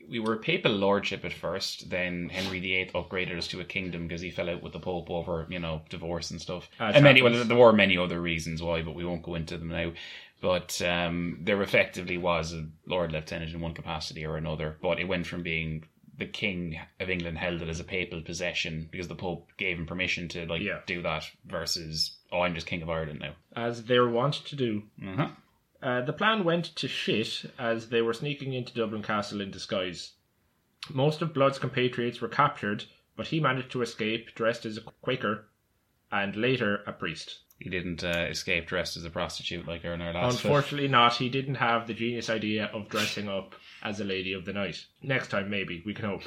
[0.08, 1.90] we were a papal lordship at first.
[1.90, 5.10] Then Henry VIII upgraded us to a kingdom because he fell out with the Pope
[5.10, 6.68] over you know divorce and stuff.
[6.80, 9.58] As and many, well, there were many other reasons why, but we won't go into
[9.58, 9.92] them now.
[10.40, 14.76] But um, there effectively was a Lord Lieutenant in one capacity or another.
[14.80, 15.84] But it went from being
[16.16, 19.86] the King of England held it as a papal possession because the Pope gave him
[19.86, 20.80] permission to like Yeah.
[20.86, 23.32] do that versus oh I'm just King of Ireland now.
[23.54, 24.82] As they were wont to do.
[25.06, 25.28] Uh-huh.
[25.82, 30.12] Uh, the plan went to shit as they were sneaking into Dublin Castle in disguise.
[30.90, 32.84] Most of Blood's compatriots were captured,
[33.16, 35.46] but he managed to escape dressed as a Quaker
[36.10, 37.40] and later a priest.
[37.58, 40.44] He didn't uh, escape dressed as a prostitute like in our last.
[40.44, 41.14] Unfortunately, not.
[41.14, 44.84] He didn't have the genius idea of dressing up as a lady of the night.
[45.02, 46.22] Next time, maybe we can hope.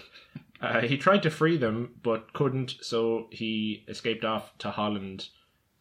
[0.60, 5.30] Uh, he tried to free them, but couldn't, so he escaped off to Holland,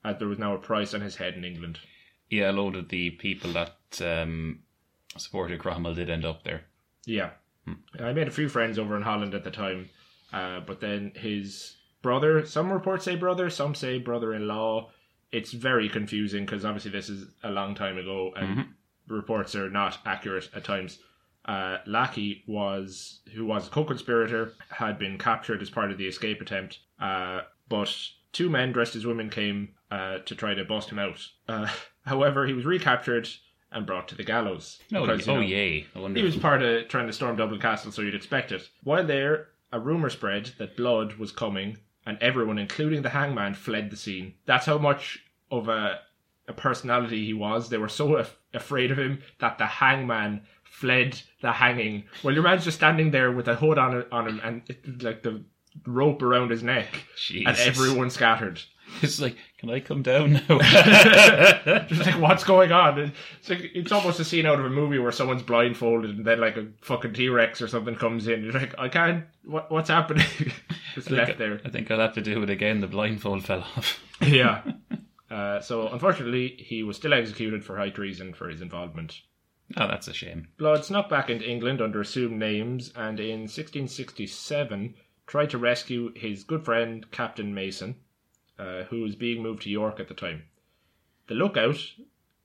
[0.04, 1.80] as there was now a price on his head in England.
[2.30, 4.60] Yeah, a load of the people that um,
[5.18, 6.62] supported Cromwell did end up there.
[7.04, 7.30] Yeah,
[7.98, 9.90] I made a few friends over in Holland at the time,
[10.32, 12.46] uh, but then his brother.
[12.46, 14.90] Some reports say brother, some say brother-in-law.
[15.32, 18.66] It's very confusing because obviously this is a long time ago, and
[19.08, 20.98] reports are not accurate at times.
[21.44, 26.40] Uh, Lecky was, who was a co-conspirator, had been captured as part of the escape
[26.40, 27.92] attempt, uh, but
[28.32, 31.26] two men dressed as women came uh, to try to bust him out.
[32.04, 33.28] However, he was recaptured
[33.72, 34.80] and brought to the gallows.
[34.92, 35.86] Oh, no, because, you oh know, yay!
[35.94, 36.18] I wonder.
[36.18, 38.68] he was part of trying to storm Dublin Castle, so you'd expect it.
[38.82, 43.90] While there, a rumour spread that blood was coming, and everyone, including the hangman, fled
[43.90, 44.34] the scene.
[44.46, 46.00] That's how much of a,
[46.48, 47.68] a personality he was.
[47.68, 52.04] They were so af- afraid of him that the hangman fled the hanging.
[52.24, 55.22] Well, your man's just standing there with a hood on, on him and it, like
[55.22, 55.44] the
[55.86, 57.66] rope around his neck, and Jesus.
[57.66, 58.60] everyone scattered.
[59.02, 60.58] It's like, can I come down now?
[61.86, 63.12] Just like, what's going on?
[63.38, 66.40] It's like it's almost a scene out of a movie where someone's blindfolded and then
[66.40, 68.44] like a fucking T Rex or something comes in.
[68.44, 69.24] You're like, I can't.
[69.44, 70.26] What what's happening?
[70.94, 71.60] Just left there.
[71.64, 72.80] I think I'll have to do it again.
[72.80, 74.00] The blindfold fell off.
[74.20, 74.62] Yeah.
[75.30, 79.20] Uh, so unfortunately, he was still executed for high treason for his involvement.
[79.76, 80.48] Oh, that's a shame.
[80.58, 84.94] Blood snuck back into England under assumed names, and in 1667
[85.26, 87.94] tried to rescue his good friend Captain Mason,
[88.60, 90.42] uh, who was being moved to York at the time.
[91.28, 91.78] The lookout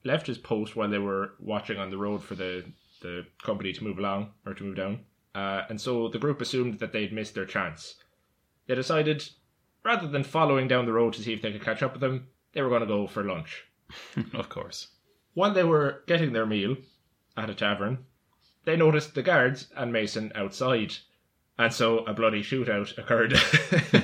[0.04, 2.64] left his post while they were watching on the road for the,
[3.02, 5.02] the company to move along or to move down,
[5.34, 7.96] uh, and so the group assumed that they'd missed their chance.
[8.68, 9.28] They decided,
[9.84, 12.28] rather than following down the road to see if they could catch up with them,
[12.54, 13.66] they were going to go for lunch.
[14.34, 14.88] of course.
[15.34, 16.78] While they were getting their meal
[17.36, 18.06] at a tavern,
[18.64, 20.96] they noticed the guards and Mason outside.
[21.58, 23.34] And so a bloody shootout occurred.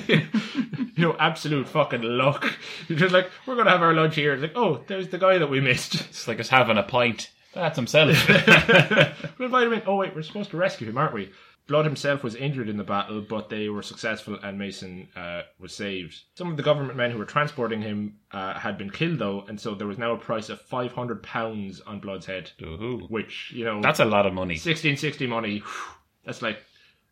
[0.96, 2.50] you know, absolute fucking luck.
[2.88, 4.32] You're just like, we're going to have our lunch here.
[4.32, 5.94] It's like, oh, there's the guy that we missed.
[5.94, 7.30] It's like us having a pint.
[7.54, 8.26] That's himself.
[8.28, 9.82] we'll invite him in.
[9.86, 11.30] Oh, wait, we're supposed to rescue him, aren't we?
[11.68, 15.74] Blood himself was injured in the battle, but they were successful and Mason uh, was
[15.74, 16.18] saved.
[16.34, 19.60] Some of the government men who were transporting him uh, had been killed, though, and
[19.60, 23.06] so there was now a price of £500 on Blood's head, Ooh.
[23.08, 24.54] which, you know, That's a lot of money.
[24.54, 26.58] 1660 money, whew, that's like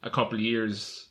[0.03, 1.09] a couple of years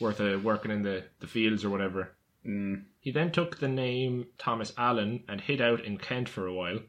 [0.00, 2.12] worth of working in the, the fields or whatever.
[2.46, 2.84] Mm.
[3.00, 6.80] He then took the name Thomas Allen and hid out in Kent for a while.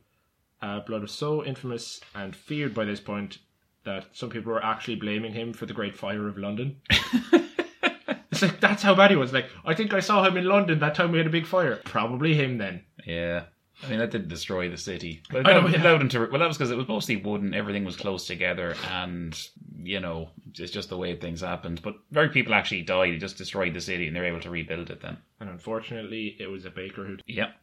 [0.62, 3.39] Uh, Blood was so infamous and feared by this point
[3.84, 6.77] that some people were actually blaming him for the Great Fire of London.
[6.89, 9.34] it's like, that's how bad he was.
[9.34, 11.75] Like, I think I saw him in London that time we had a big fire.
[11.84, 12.84] Probably him then.
[13.06, 13.45] Yeah.
[13.81, 15.23] I mean, that didn't destroy the city.
[15.31, 15.81] But I it know, allowed, yeah.
[15.83, 16.19] allowed him to.
[16.27, 17.53] Well, that was because it was mostly wooden.
[17.53, 19.38] Everything was close together, and
[19.81, 21.81] you know, it's just the way things happened.
[21.81, 23.13] But very people actually died.
[23.13, 25.01] He just destroyed the city, and they're able to rebuild it.
[25.01, 27.55] Then, And unfortunately, it was a baker who yep.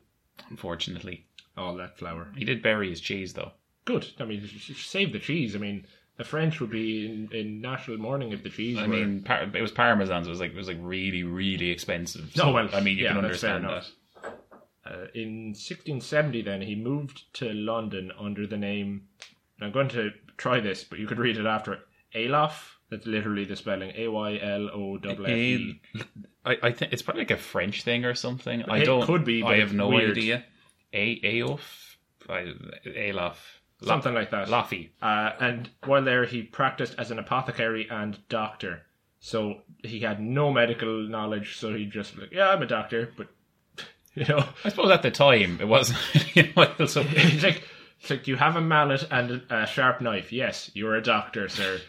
[0.50, 2.28] Unfortunately, all that flour.
[2.36, 3.52] he did bury his cheese, though.
[3.84, 4.06] Good.
[4.18, 5.54] I mean, save the cheese.
[5.54, 8.88] I mean, the French would be in, in national mourning if the cheese I were.
[8.88, 12.30] mean, par- it was parmesan, so it was like it was like really, really expensive.
[12.34, 13.86] So, Oh, well, I mean, you yeah, can understand that.
[14.90, 19.02] Uh, in 1670, then he moved to London under the name.
[19.60, 21.78] I'm going to try this, but you could read it after.
[22.14, 22.52] Alof.
[22.90, 25.80] That's literally the spelling A Y L O F F E.
[26.44, 28.64] I, I think it's probably like a French thing or something.
[28.64, 29.06] I don't.
[29.06, 30.18] could be, I have no weird.
[30.18, 30.44] idea.
[30.92, 31.60] A Aof,
[32.28, 33.36] Alof,
[33.80, 34.48] La- Something like that.
[34.48, 34.90] Laffy.
[35.00, 38.82] Uh, and while there, he practiced as an apothecary and doctor.
[39.20, 41.58] So he had no medical knowledge.
[41.58, 43.28] So he just like, yeah, I'm a doctor, but
[44.20, 45.98] you know, I suppose at the time it wasn't.
[46.36, 47.62] you know, it's like,
[48.00, 50.30] it's like, you have a mallet and a sharp knife?
[50.32, 51.80] Yes, you're a doctor, sir.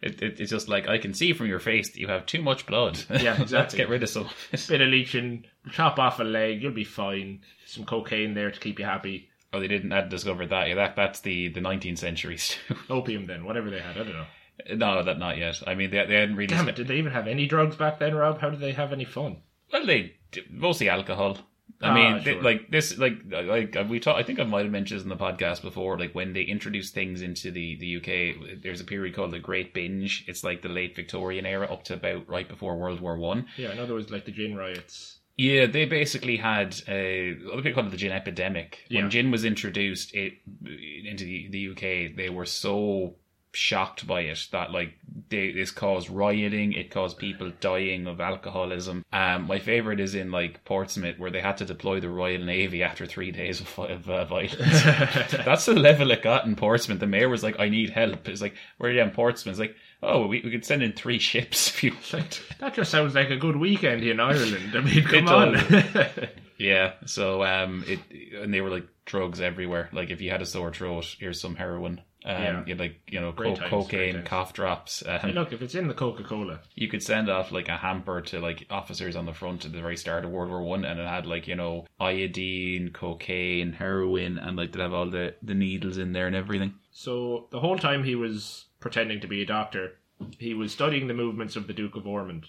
[0.00, 2.40] it, it, it's just like I can see from your face that you have too
[2.40, 2.98] much blood.
[3.10, 3.76] Yeah, Let's exactly.
[3.78, 4.28] get rid of some.
[4.52, 7.40] Bit of leeching, chop off a leg, you'll be fine.
[7.66, 9.28] Some cocaine there to keep you happy.
[9.52, 10.68] Oh, they didn't had discovered that.
[10.68, 12.38] Yeah, that that's the the 19th century.
[12.90, 14.26] Opium, then, whatever they had, I don't know.
[14.74, 15.62] no, that not yet.
[15.66, 16.48] I mean, they, they hadn't really.
[16.48, 18.40] Damn it, did they even have any drugs back then, Rob?
[18.40, 19.38] How did they have any fun?
[19.72, 20.14] Well, they
[20.50, 21.38] mostly alcohol.
[21.82, 22.42] I Ah, mean, they- sure.
[22.42, 24.18] like this, like like we talked.
[24.18, 25.98] I think I might have mentioned this in the podcast before.
[25.98, 29.74] Like when they introduced things into the the UK, there's a period called the Great
[29.74, 30.24] Binge.
[30.26, 33.46] It's like the late Victorian era up to about right before World War One.
[33.58, 35.18] Yeah, I know there was like the gin riots.
[35.38, 38.84] Yeah, they basically had a other people call it the gin epidemic.
[38.88, 39.02] Yeah.
[39.02, 40.32] When gin was introduced it
[41.04, 43.16] into the, the UK, they were so
[43.56, 44.94] shocked by it that like
[45.28, 46.72] they, this caused rioting.
[46.72, 49.04] It caused people dying of alcoholism.
[49.12, 52.82] Um, my favorite is in like Portsmouth where they had to deploy the Royal Navy
[52.82, 54.56] after three days of, of uh, violence.
[55.44, 57.00] That's the level it got in Portsmouth.
[57.00, 59.60] The mayor was like, "I need help." It's like, "Where are you in Portsmouth?" It's
[59.60, 63.14] like, "Oh, we, we could send in three ships if you." Like, that just sounds
[63.14, 64.72] like a good weekend in Ireland.
[64.74, 65.56] I mean, come on.
[66.58, 68.00] Yeah, so um, it
[68.42, 69.88] and they were like drugs everywhere.
[69.92, 72.00] Like if you had a sore throat, here's some heroin.
[72.28, 72.64] Um, Yeah.
[72.66, 75.04] you like you know co- times, cocaine, cough drops.
[75.06, 78.20] Um, Look, if it's in the Coca Cola, you could send off like a hamper
[78.22, 80.98] to like officers on the front at the very start of World War One, and
[80.98, 85.54] it had like you know iodine, cocaine, heroin, and like they'd have all the the
[85.54, 86.74] needles in there and everything.
[86.90, 89.98] so the whole time he was pretending to be a doctor,
[90.38, 92.46] he was studying the movements of the Duke of Ormond.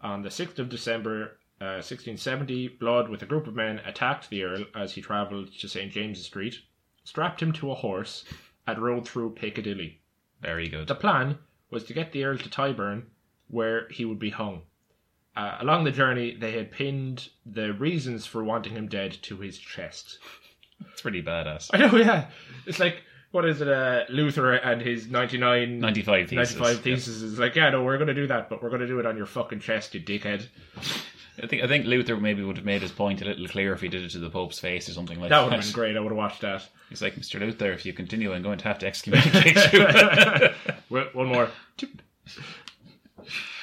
[0.00, 4.42] On the 6th of December, uh, 1670, Blood, with a group of men, attacked the
[4.44, 6.56] Earl as he travelled to St James's Street,
[7.04, 8.24] strapped him to a horse,
[8.66, 10.00] and rode through Piccadilly.
[10.40, 10.86] Very good.
[10.88, 11.38] The plan
[11.70, 13.04] was to get the Earl to Tyburn,
[13.48, 14.62] where he would be hung.
[15.36, 19.58] Uh, along the journey, they had pinned the reasons for wanting him dead to his
[19.58, 20.18] chest.
[20.92, 21.70] It's pretty badass.
[21.72, 22.28] I know, yeah.
[22.66, 23.02] It's like,
[23.32, 26.54] what is it, uh, Luther and his 99, Ninety five thesis.
[26.56, 26.82] 95 Yeah.
[26.94, 28.98] thesis is like, yeah, no, we're going to do that, but we're going to do
[28.98, 30.46] it on your fucking chest, you dickhead.
[31.42, 33.80] I think I think Luther maybe would have made his point a little clearer if
[33.80, 35.44] he did it to the Pope's face or something like That that.
[35.44, 35.96] would have been great.
[35.96, 36.66] I would have watched that.
[36.88, 37.38] He's like, Mr.
[37.40, 39.86] Luther, if you continue, I'm going to have to excommunicate you.
[41.12, 41.48] One more.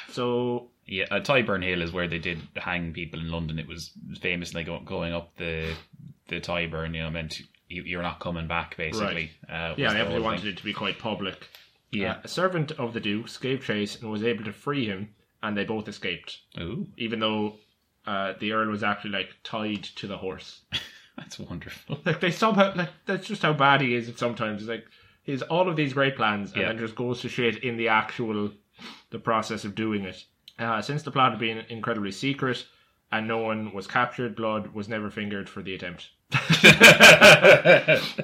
[0.09, 3.57] So, yeah, uh, Tyburn Hill is where they did hang people in London.
[3.57, 5.73] It was famously go, going up the
[6.27, 6.93] the Tyburn.
[6.95, 8.77] You know, meant you, you're not coming back.
[8.77, 10.49] Basically, uh, was yeah, the everybody wanted thing.
[10.51, 11.47] it to be quite public.
[11.91, 12.13] Yeah.
[12.13, 15.09] Uh, a servant of the Duke's gave chase and was able to free him,
[15.43, 16.39] and they both escaped.
[16.59, 17.57] Ooh, even though
[18.07, 20.61] uh, the earl was actually like tied to the horse.
[21.17, 21.99] that's wonderful.
[22.05, 24.11] Like they somehow like that's just how bad he is.
[24.17, 24.85] Sometimes it's like
[25.23, 26.67] he has all of these great plans and Yeah.
[26.69, 28.51] then just goes to shit in the actual
[29.11, 30.23] the process of doing it.
[30.57, 32.65] Uh, since the plot had been incredibly secret
[33.11, 36.09] and no one was captured, blood was never fingered for the attempt.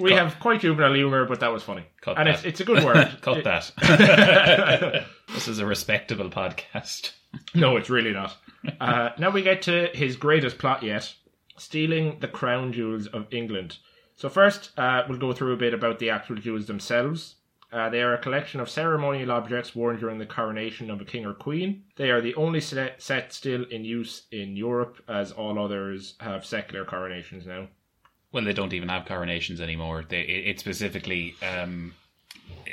[0.00, 2.36] We have quite juvenile humor, but that was funny, Cut and that.
[2.36, 3.18] it's it's a good word.
[3.20, 5.04] Cut It- that.
[5.34, 7.12] This is a respectable podcast.
[7.54, 8.36] No, it's really not.
[8.80, 11.14] Uh, now we get to his greatest plot yet
[11.58, 13.78] stealing the crown jewels of England.
[14.14, 17.36] So, first, uh, we'll go through a bit about the actual jewels themselves.
[17.70, 21.26] Uh, they are a collection of ceremonial objects worn during the coronation of a king
[21.26, 21.84] or queen.
[21.96, 26.46] They are the only set, set still in use in Europe, as all others have
[26.46, 27.68] secular coronations now.
[28.32, 30.04] Well, they don't even have coronations anymore.
[30.08, 31.94] They, it, it's specifically um,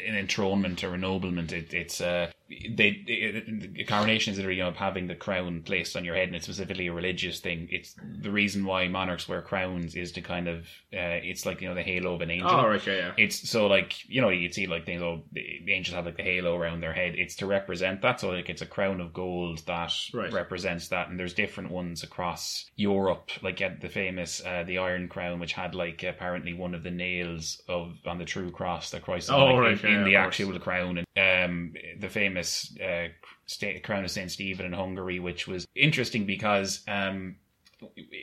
[0.08, 1.52] an enthronement or ennoblement.
[1.52, 3.44] It, it's uh, they it,
[3.76, 6.46] it, coronation is literally you know having the crown placed on your head, and it's
[6.46, 7.68] specifically a religious thing.
[7.72, 10.60] It's the reason why monarchs wear crowns is to kind of
[10.94, 12.50] uh, it's like you know the halo of an angel.
[12.50, 13.12] Oh, right, yeah, yeah.
[13.18, 15.02] It's so like you know you'd see like things.
[15.02, 17.16] Oh, the angels have like the halo around their head.
[17.16, 18.20] It's to represent that.
[18.20, 20.32] So like it's a crown of gold that Right.
[20.32, 21.10] represents that.
[21.10, 23.30] And there's different ones across Europe.
[23.42, 26.92] Like had the famous uh, the Iron Crown, which had like apparently one of the
[26.92, 30.24] nails of on the true cross that Christ Oh, right, in, yeah, in the of
[30.24, 30.40] course.
[30.40, 31.06] actual crown.
[31.16, 33.08] And um, the famous uh,
[33.46, 36.84] state, crown of Saint Stephen in Hungary, which was interesting because.
[36.88, 37.38] Um,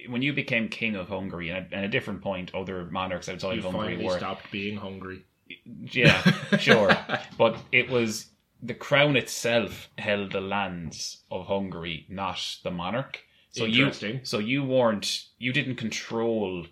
[0.08, 3.66] when you became king of Hungary, and at, a different point, other monarchs outside You
[3.66, 5.24] of Hungary were stopped being hungry.
[5.66, 6.20] yeah,
[6.56, 6.96] sure.
[7.38, 8.30] But it was
[8.62, 13.20] the crown itself held the lands of Hungary, not the monarch.
[13.50, 16.66] So you so you weren't you didn't control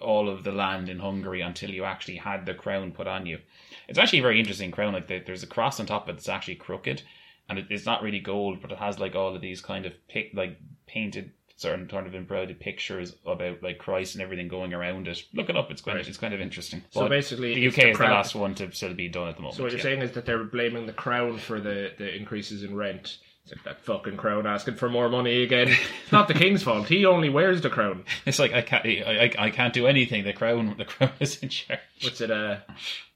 [0.00, 3.38] all of the land in Hungary until you actually had the crown put on you.
[3.88, 4.92] It's actually a very interesting crown.
[4.92, 7.02] Like the, there's a cross on top, but it's actually crooked,
[7.48, 9.92] and it, it's not really gold, but it has like all of these kind of
[10.08, 15.06] pic, like painted certain kind of embroidered pictures about like Christ and everything going around
[15.06, 15.22] it.
[15.32, 16.02] Look it up; it's kind Right.
[16.04, 16.82] of it's kind of interesting.
[16.90, 19.28] So But basically, the UK the is crown- the last one to still be done
[19.28, 19.56] at the moment.
[19.56, 19.82] So what you're yeah.
[19.84, 23.18] saying is that they're blaming the crown for the, the increases in rent.
[23.44, 25.66] It's like that fucking crown asking for more money again.
[26.04, 26.86] It's not the king's fault.
[26.88, 28.04] He only wears the crown.
[28.24, 30.22] It's like I can't, I, I, I can't do anything.
[30.24, 31.80] The crown, the crown is in charge.
[32.02, 32.30] What's it?
[32.30, 32.58] Uh,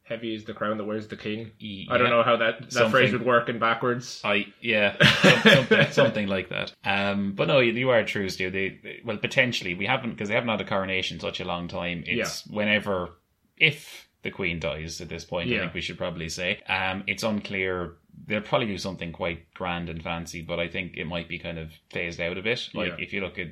[0.06, 1.50] heavy is the crown that wears the king.
[1.90, 2.90] I don't know how that, that Something.
[2.90, 4.20] phrase would work in backwards.
[4.24, 4.96] I yeah,
[5.42, 6.72] something, something like that.
[6.84, 8.50] Um, but no, you, you are true, Stu.
[8.50, 11.68] They, they well potentially we haven't because they haven't had a coronation such a long
[11.68, 12.04] time.
[12.06, 13.10] It's whenever
[13.56, 16.60] if the queen dies at this point, I think we should probably say.
[16.68, 17.94] Um, it's unclear.
[18.26, 21.58] They'll probably do something quite grand and fancy, but I think it might be kind
[21.58, 22.60] of phased out a bit.
[22.74, 23.04] Like Yeah.
[23.04, 23.48] if you look at,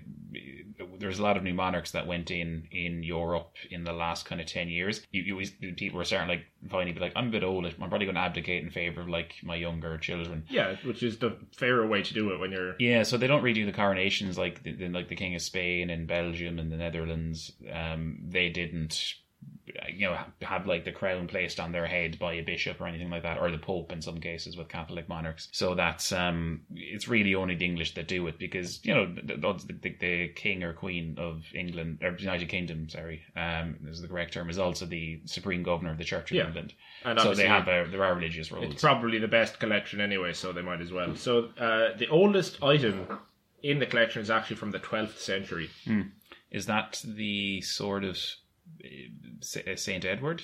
[0.99, 4.41] there's a lot of new monarchs that went in in Europe in the last kind
[4.41, 5.07] of ten years.
[5.13, 7.67] You, you people were starting like finally be like, I'm a bit old.
[7.67, 10.45] I'm probably going to abdicate in favor of like my younger children.
[10.49, 12.75] Yeah, which is the fairer way to do it when you're.
[12.79, 15.91] Yeah, so they don't redo the coronations like the, the- like the King of Spain
[15.91, 17.53] and Belgium and the Netherlands.
[17.73, 19.15] Um, they didn't,
[19.89, 23.11] you know, have like the crown placed on their head by a bishop or anything
[23.11, 25.49] like that, or the Pope in some cases with Catholic monarchs.
[25.53, 29.37] So that's um, it's really only the English that do it because you know the,
[29.37, 34.35] the, the, King or Queen of England or United Kingdom, sorry, um, is the correct
[34.35, 36.47] term, is also the supreme governor of the Church of Yeah.
[36.47, 36.75] England.
[37.05, 38.73] And So they have a, there are religious roles.
[38.73, 41.15] It's probably the best collection anyway, so they might as well.
[41.17, 43.07] So uh, the oldest item
[43.63, 45.71] in the collection is actually from the 12th century.
[46.51, 48.19] Is that the sort of uh,
[49.41, 50.43] Saint Edward?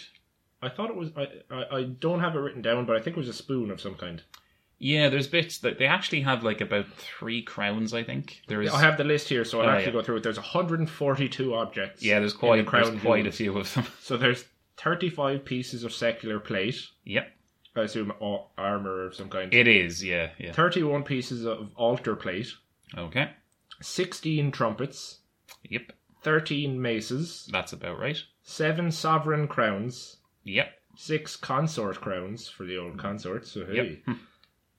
[0.63, 1.11] I thought it was.
[1.17, 3.71] I, I I don't have it written down, but I think it was a spoon
[3.71, 4.23] of some kind.
[4.83, 7.93] Yeah, there's bits that they actually have like about three crowns.
[7.93, 8.71] I think there is.
[8.73, 9.93] I have the list here, so I'll Oh, actually yeah.
[9.93, 10.23] go through it.
[10.23, 12.03] There's 142 objects.
[12.03, 13.85] yeah, there's quite the there's quite a few of them.
[14.01, 14.45] So there's
[14.79, 16.77] 35 pieces of secular plate.
[17.05, 17.29] yep,
[17.77, 18.13] I assume
[18.57, 19.53] armor of some kind.
[19.53, 20.03] it is.
[20.03, 20.53] Yeah, yeah.
[20.53, 22.49] 31 pieces of altar plate.
[22.97, 23.31] Okay.
[23.83, 25.19] 16 trumpets.
[25.65, 25.93] Yep,
[26.23, 27.49] 13 maces.
[27.53, 28.19] that's about right.
[28.43, 30.17] Seven sovereign crowns.
[30.45, 30.73] Yep.
[30.97, 33.51] Six consort crowns for the old consorts.
[33.53, 33.75] So hey.
[33.77, 33.99] Yep.
[34.07, 34.13] Hmm.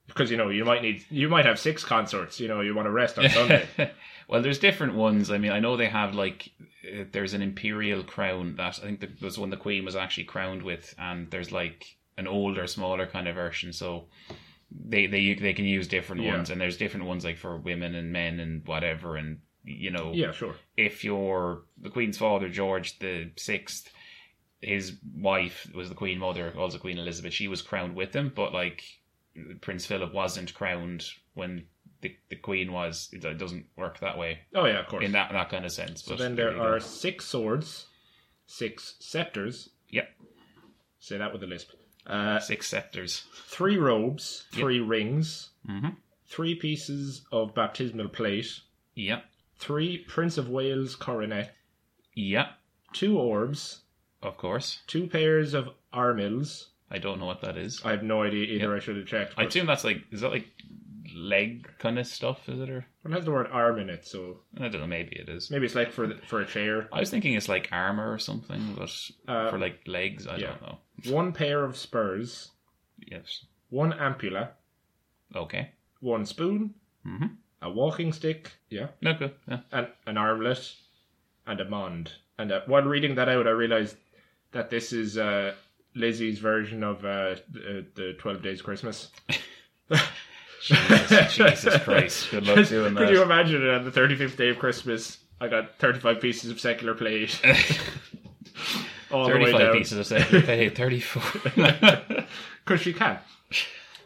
[0.08, 2.40] Because you know you might need you might have six consorts.
[2.40, 3.66] You know you want to rest on Sunday.
[4.28, 5.32] well, there's different ones.
[5.32, 6.52] I mean, I know they have like
[6.84, 10.26] uh, there's an imperial crown that I think the, was one the queen was actually
[10.26, 11.86] crowned with, and there's like
[12.18, 13.72] an older, smaller kind of version.
[13.72, 14.08] So
[14.70, 16.36] they they they can use different Yeah.
[16.36, 20.12] ones, and there's different ones like for women and men and whatever, and you know,
[20.14, 20.56] yeah, sure.
[20.78, 23.92] if you're the Queen's father, George the Sixth,
[24.62, 27.34] his wife was the Queen Mother, also Queen Elizabeth.
[27.34, 28.84] She was crowned with him, but like
[29.62, 31.66] Prince Philip wasn't crowned when
[32.02, 33.10] the, the Queen was.
[33.14, 35.06] It, it doesn't work that way Oh yeah, of course.
[35.06, 36.04] in that in that kind of sense.
[36.04, 36.68] so then there there you go.
[36.70, 37.86] are six swords,
[38.48, 39.70] six scepters.
[39.90, 40.10] Yep.
[41.00, 41.72] Say that with a lisp.
[42.08, 43.26] Uh, six scepters.
[43.48, 44.60] three robes, Yep.
[44.62, 45.90] three rings, Mm-hmm.
[46.26, 48.48] three pieces of baptismal plate,
[48.96, 49.24] Yep.
[49.62, 51.56] Three Prince of Wales coronet,
[52.16, 52.48] Yep.
[52.94, 53.82] two orbs,
[54.22, 54.82] Of course.
[54.88, 56.68] two pairs of armills.
[56.90, 57.82] I don't know what that is.
[57.86, 58.76] I have no idea either.
[58.76, 59.34] I should have checked.
[59.38, 60.48] I but- assume that's like is that like
[61.16, 62.48] leg kind of stuff?
[62.50, 64.88] Is it or It has the word arm in it, so I don't know.
[64.88, 65.50] Maybe it is.
[65.52, 66.88] maybe it's like for the, for a chair.
[66.92, 68.90] I was thinking it's like armor or something, but
[69.28, 70.48] Uh, for like legs, I yeah.
[70.48, 70.78] don't know.
[71.14, 72.52] One pair of spurs,
[73.00, 73.46] Yes.
[73.70, 74.50] one ampulla,
[75.36, 75.72] Okay.
[76.00, 76.74] one spoon,
[77.06, 77.28] Mm-hmm.
[77.62, 79.34] A walking stick, yeah, No good.
[79.48, 79.60] Yeah.
[79.72, 80.74] and an armlet,
[81.46, 82.14] and a mond.
[82.38, 83.96] And uh, while reading that out, I realized
[84.52, 85.54] that this is uh,
[85.96, 89.10] Lizzie's version of uh, the, the Twelve Days Christmas.
[90.62, 92.32] Jesus, Jesus Christ.
[92.32, 93.24] Good luck doing Could you that.
[93.24, 95.20] imagine it on the thirty fifth day of Christmas?
[95.40, 97.40] I got thirty five pieces of secular plate.
[99.12, 99.74] all the way 35 down.
[99.74, 101.24] pieces of secular pay, 34.
[102.66, 103.20] because she can.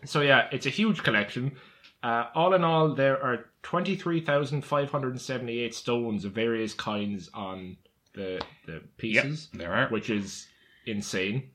[0.06, 1.52] So yeah, it's a huge collection.
[2.06, 6.24] Uh, all in all, there are twenty three thousand five hundred and seventy eight stones
[6.24, 7.78] of various kinds on
[8.14, 9.88] the the pieces, there are.
[9.90, 10.48] which is
[10.86, 11.50] insane.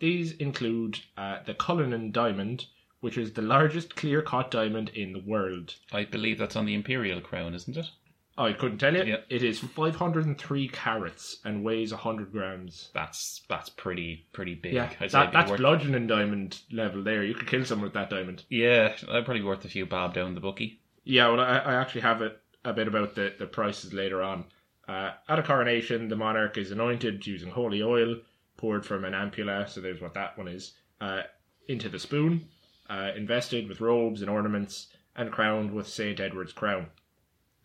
[0.00, 2.66] These include uh, the Cullinan diamond,
[3.00, 5.76] which is the largest clear cut diamond in the world.
[5.90, 7.86] I believe that's on the Imperial crown, isn't it?
[8.36, 9.04] I couldn't tell you.
[9.04, 9.16] Yeah.
[9.28, 12.90] It is 503 carats and weighs 100 grams.
[12.92, 14.72] That's that's pretty pretty big.
[14.74, 17.22] Yeah, I'd that, that's worth- bludgeoning diamond level there.
[17.22, 18.44] You could kill someone with that diamond.
[18.48, 20.80] Yeah, that'd probably worth a few bob down the bookie.
[21.04, 24.44] Yeah, well, I, I actually have it a bit about the, the prices later on.
[24.88, 28.16] Uh, at a coronation, the monarch is anointed using holy oil
[28.56, 31.22] poured from an ampulla, so there's what that one is, uh,
[31.68, 32.46] into the spoon,
[32.88, 36.18] uh, invested with robes and ornaments, and crowned with St.
[36.20, 36.86] Edward's crown.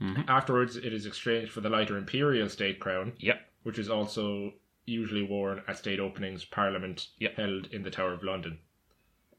[0.01, 0.25] Mhm.
[0.29, 3.41] Afterwards, it is exchanged for the lighter imperial state crown, Yep.
[3.63, 4.53] which is also
[4.85, 7.35] usually worn at state openings, Parliament Yep.
[7.35, 8.59] held in the Tower of London.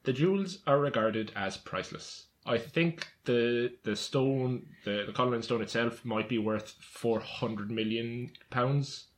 [0.05, 2.27] The jewels are regarded as priceless.
[2.47, 7.71] I think the the stone, the, the Cullinan stone itself, might be worth four hundred
[7.71, 9.09] million pounds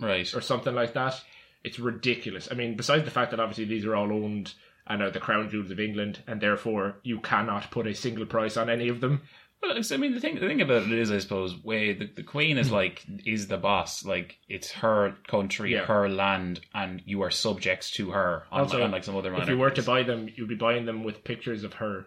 [0.00, 0.32] Right.
[0.34, 1.22] or something like that.
[1.62, 2.48] It's ridiculous.
[2.50, 4.54] I mean, besides the fact that obviously these are all owned
[4.86, 8.56] and are the crown jewels of England, and therefore you cannot put a single price
[8.56, 9.22] on any of them.
[9.66, 12.22] Well, I mean, the thing, the thing about it is, I suppose, way the, the
[12.22, 12.60] Queen Hmm.
[12.60, 14.04] is like is the boss.
[14.04, 15.86] Like it's her country, Yeah.
[15.86, 18.44] her land, and you are subjects to her.
[18.52, 21.24] Also, Unlike, some other If you were to buy them, you'd be buying them with
[21.24, 22.06] pictures of her.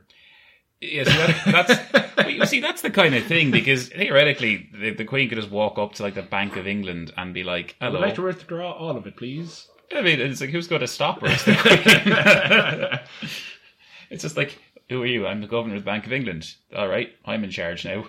[0.79, 1.77] Yeah, so that,
[2.15, 5.49] that's you see, that's the kind of thing because theoretically, the, the Queen could just
[5.49, 8.21] walk up to like the Bank of England and be like, "Hello." would like to
[8.21, 9.67] withdraw all of it, please.
[9.95, 11.27] I mean, it's like who's going to stop her?
[11.29, 12.99] It's the Queen.
[14.11, 15.27] it's just like, who are you?
[15.27, 16.53] I'm the governor of the Bank of England.
[16.75, 18.05] All right, I'm in charge now.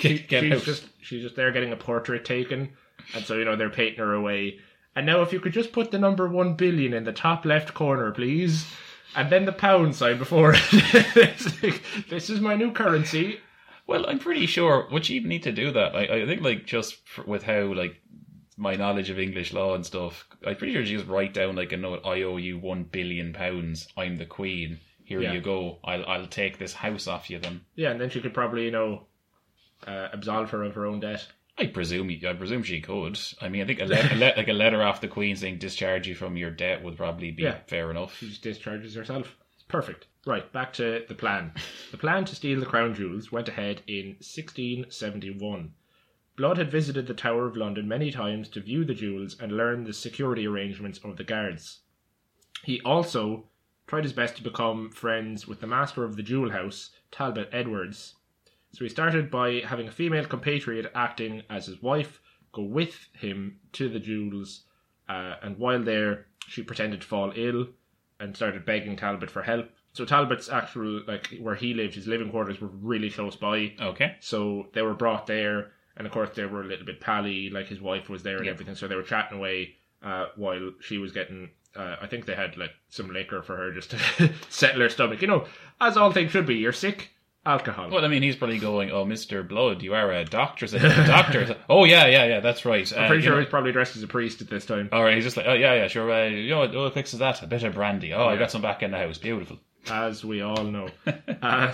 [0.00, 0.62] Get, get she's out.
[0.62, 2.70] just she's just there getting a portrait taken,
[3.14, 4.58] and so you know they're painting her away.
[4.94, 7.72] And now, if you could just put the number one billion in the top left
[7.72, 8.66] corner, please,
[9.14, 11.80] and then the pound sign before it.
[12.10, 13.40] This is my new currency.
[13.86, 14.86] Well, I'm pretty sure.
[14.90, 15.94] Would she even need to do that?
[15.94, 18.02] I, I think, like, just for, with how, like,
[18.56, 21.72] my knowledge of English law and stuff, I'm pretty sure she just write down, like,
[21.72, 23.88] a note, I owe you one billion pounds.
[23.96, 24.80] I'm the queen.
[25.08, 25.32] Here Yeah.
[25.32, 25.78] you go.
[25.82, 27.62] I'll, I'll take this house off you then.
[27.76, 29.06] Yeah, and then she could probably you know
[29.86, 31.26] uh, absolve her of her own debt.
[31.56, 33.18] I presume, I presume she could.
[33.40, 35.58] I mean, I think a, le- a le- like a letter off the queen saying
[35.58, 37.58] discharge you from your debt would probably be Yeah.
[37.66, 38.16] fair enough.
[38.18, 39.34] She just discharges herself.
[39.54, 40.06] It's perfect.
[40.26, 41.52] Right, back to the plan.
[41.90, 45.72] The plan to steal the crown jewels went ahead in 1671.
[46.36, 49.84] Blood had visited the Tower of London many times to view the jewels and learn
[49.84, 51.80] the security arrangements of the guards.
[52.64, 53.46] He also
[53.88, 58.14] tried his best to become friends with the master of the jewel house, Talbot Edwards.
[58.72, 62.20] So he started by having a female compatriot acting as his wife
[62.52, 64.64] go with him to the jewels,
[65.08, 67.68] uh, and while there, she pretended to fall ill
[68.20, 69.70] and started begging Talbot for help.
[69.94, 73.72] So Talbot's actual like where he lived, his living quarters were really close by.
[73.80, 74.16] Okay.
[74.20, 77.48] So they were brought there, and of course they were a little bit pally.
[77.50, 78.52] Like his wife was there and Yeah.
[78.52, 81.50] everything, so they were chatting away uh, while she was getting.
[81.78, 85.22] Uh, I think they had like some liquor for her just to settle her stomach.
[85.22, 85.46] You know,
[85.80, 86.56] as all things should be.
[86.56, 87.10] You're sick,
[87.46, 87.88] alcohol.
[87.90, 91.56] Well, I mean, he's probably going, "Oh, Mister Blood, you are a doctor." So, doctor.
[91.70, 92.40] oh, yeah, yeah, yeah.
[92.40, 92.90] That's right.
[92.96, 94.88] I'm Uh, pretty sure know- he's probably dressed as a priest at this time.
[94.90, 96.10] All right, he's just like, oh yeah, yeah, sure.
[96.12, 96.74] Uh, you know what?
[96.74, 97.42] What fixes that?
[97.42, 98.12] A bit of brandy.
[98.12, 99.18] Oh, I got some back in the house.
[99.18, 99.58] Beautiful.
[99.88, 100.88] as we all know.
[101.42, 101.72] uh,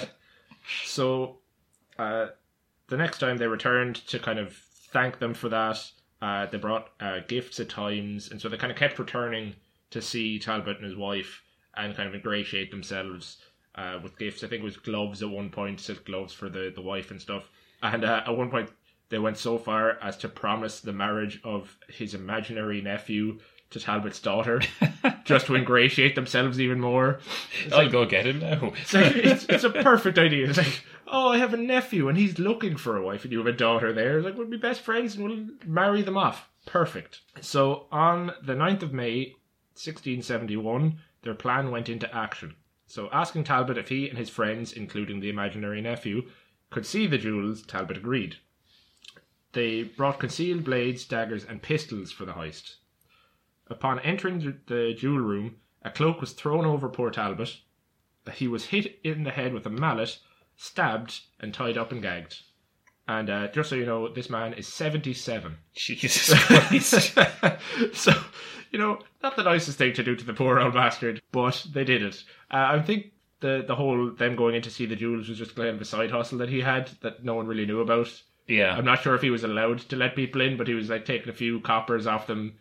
[0.84, 1.38] so,
[1.98, 2.26] uh,
[2.88, 4.54] the next time they returned to kind of
[4.92, 5.78] thank them for that,
[6.22, 9.54] uh, they brought uh, gifts at times, and so they kind of kept returning
[9.90, 11.42] to see Talbot and his wife
[11.76, 13.38] and kind of ingratiate themselves
[13.74, 14.44] uh, with gifts.
[14.44, 17.20] I think it was gloves at one point, silk gloves for the, the wife and
[17.20, 17.48] stuff.
[17.82, 18.70] And uh, at one point,
[19.08, 23.38] they went so far as to promise the marriage of his imaginary nephew
[23.70, 24.60] to Talbot's daughter,
[25.24, 27.18] just to ingratiate themselves even more.
[27.72, 28.72] I'll go get him now.
[28.80, 30.48] It's, like, it's, it's a perfect idea.
[30.48, 33.38] It's like, oh, I have a nephew and he's looking for a wife, and you
[33.38, 34.18] have a daughter there.
[34.18, 36.48] It's like, we'll be best friends and we'll marry them off.
[36.66, 37.20] Perfect.
[37.40, 39.34] So on the 9th of May,
[39.74, 42.54] 1671, their plan went into action.
[42.86, 46.30] So asking Talbot if he and his friends, including the imaginary nephew,
[46.70, 48.36] could see the jewels, Talbot agreed.
[49.52, 52.76] They brought concealed blades, daggers, and pistols for the heist.
[53.68, 57.60] Upon entering the- jewel room, a cloak was thrown over poor Talbot.
[58.34, 60.18] He was hit in the head with a mallet,
[60.56, 62.42] stabbed, and tied up and gagged.
[63.06, 65.56] And uh, just so you know, this man is 77.
[65.74, 67.18] Jesus Christ.
[67.92, 68.12] so,
[68.70, 71.84] you know, not the nicest thing to do to the poor old bastard, but they
[71.84, 72.24] did it.
[72.50, 75.54] Uh, I think the the whole them going in to see the jewels was just
[75.54, 78.10] kind of a side hustle that he had that no one really knew about.
[78.46, 78.74] yeah.
[78.74, 81.04] I'm not sure if he was allowed to let people in, but he was like
[81.04, 82.54] taking a few coppers off them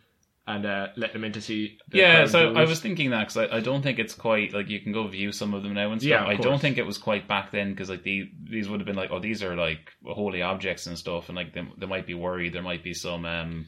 [0.46, 1.78] and uh, letting them in to see.
[1.88, 2.54] The Yeah, so.
[2.54, 5.06] I was thinking that because I, I don't think it's quite like you can go
[5.06, 6.10] view some of them now and stuff.
[6.10, 8.86] Yeah, I don't think it was quite back then because like the, these would have
[8.86, 12.06] been like oh these are like holy objects and stuff and like they, they might
[12.06, 13.66] be worried there might be some um,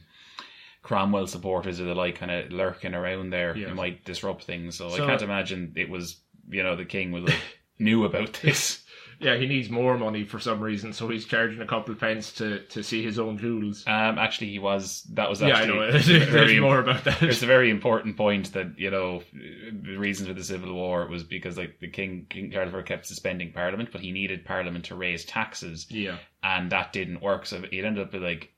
[0.83, 3.69] Cromwell supporters or the like kind of lurking around there Yeah.
[3.69, 4.77] who might disrupt things.
[4.77, 7.39] So, So- I can't imagine it was you know the king was like
[7.79, 8.83] knew about this.
[9.19, 12.31] Yeah, he needs more money for some reason, so he's charging a couple of pence
[12.33, 13.83] to, to see his own jewels.
[13.87, 15.91] Um, actually, he was that was actually yeah, I know.
[15.99, 17.23] There's very more about that.
[17.23, 21.23] it's a very important point that you know the reason for the civil war was
[21.23, 25.25] because like the king King IV kept suspending Parliament, but he needed Parliament to raise
[25.25, 27.45] taxes, yeah, and that didn't work.
[27.45, 28.51] So it ended up with like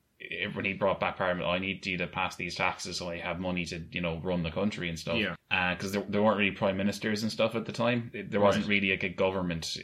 [0.54, 3.40] when he brought back Parliament, I need you to pass these taxes so I have
[3.40, 5.16] money to you know run the country and stuff.
[5.16, 5.74] Yeah.
[5.74, 8.10] because there, there weren't really prime ministers and stuff at the time.
[8.12, 8.70] There wasn't Right.
[8.70, 9.76] really like a government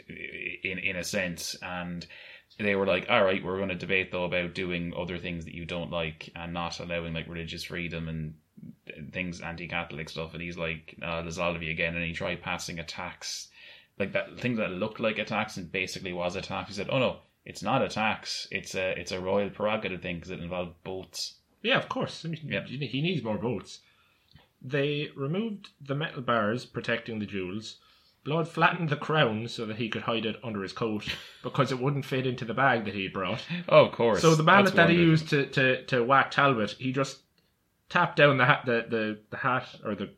[0.63, 2.07] in in a sense, and
[2.59, 5.55] they were like, all right, we're going to debate though about doing other things that
[5.55, 8.35] you don't like and not allowing like religious freedom and
[9.13, 10.33] things anti-Catholic stuff.
[10.33, 11.95] And he's like, uh, of you again.
[11.95, 13.49] And he tried passing a tax,
[13.99, 16.69] like that thing that looked like a tax and basically was a tax.
[16.69, 17.17] He said, oh no,
[17.47, 18.49] it's not a tax.
[18.51, 21.37] It's a it's a royal prerogative thing because it involved boats.
[21.63, 22.25] Yeah, of course.
[22.25, 22.65] I mean, Yeah.
[22.67, 23.81] He needs more boats.
[24.61, 27.79] They removed the metal bars protecting the jewels.
[28.25, 31.05] Blood flattened the crown so that he could hide it under his coat
[31.45, 33.45] because it wouldn't fit into the bag that he brought.
[33.69, 34.21] Oh, of course.
[34.21, 37.21] So the mallet That's that he used to, to, to whack Talbot, he just
[37.89, 40.11] tapped down the hat, the, the, the hat or the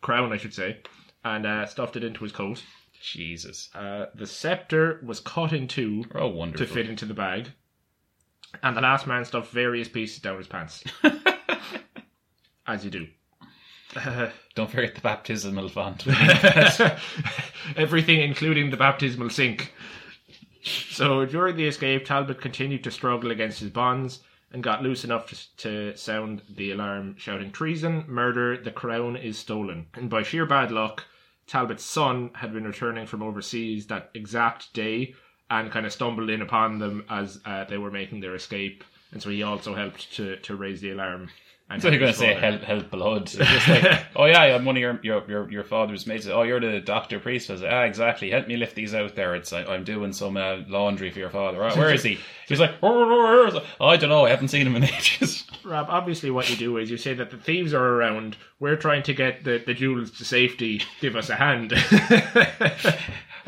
[0.00, 0.78] crown, I should say,
[1.24, 2.62] and uh, stuffed it into his coat.
[3.00, 3.70] Jesus.
[3.74, 6.66] Uh, the scepter was cut in two Oh, to wonderful.
[6.66, 7.50] fit into the bag,
[8.62, 10.84] and the last man stuffed various pieces down his pants,
[12.66, 13.06] as you do.
[14.54, 16.06] Don't forget the baptismal font.
[17.76, 19.72] everything, including the baptismal sink.
[20.62, 24.20] So during the escape, Talbot continued to struggle against his bonds
[24.52, 29.38] and got loose enough to, to sound the alarm, shouting, Treason, murder, the crown is
[29.38, 29.86] stolen.
[29.94, 31.04] And by sheer bad luck,
[31.48, 35.14] Talbot's son had been returning from overseas that exact day
[35.50, 38.84] and kind of stumbled in upon them as uh, they were making their escape.
[39.12, 41.30] And so he also helped to, to raise the alarm.
[41.70, 43.30] And So you're going to say help, help blood.
[43.34, 43.38] It's
[43.68, 46.26] like, oh yeah, I'm one of your your your, your father's mates.
[46.26, 47.50] Oh, you're the doctor priest.
[47.50, 48.30] I was like, ah, exactly.
[48.30, 49.34] Help me lift these out there.
[49.34, 51.62] It's like I'm doing some uh, laundry for your father.
[51.62, 52.18] Oh, where is he?
[52.48, 54.24] He's like, oh, I don't know.
[54.24, 55.44] I haven't seen him in ages.
[55.62, 59.02] Rob, obviously what you do is you say that the thieves are around, we're trying
[59.02, 61.74] to get the, the jewels to safety, give us a hand.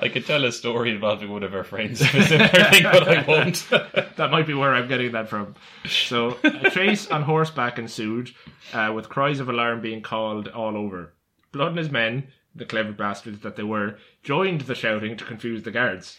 [0.03, 3.67] I could tell a story involving one of our friends specifically, but I won't.
[3.71, 5.55] that might be where I'm getting that from.
[5.87, 8.31] So, a chase on horseback ensued,
[8.73, 11.13] uh, with cries of alarm being called all over.
[11.53, 15.63] Blood and his men, the clever bastards that they were, joined the shouting to confuse
[15.63, 16.17] the guards.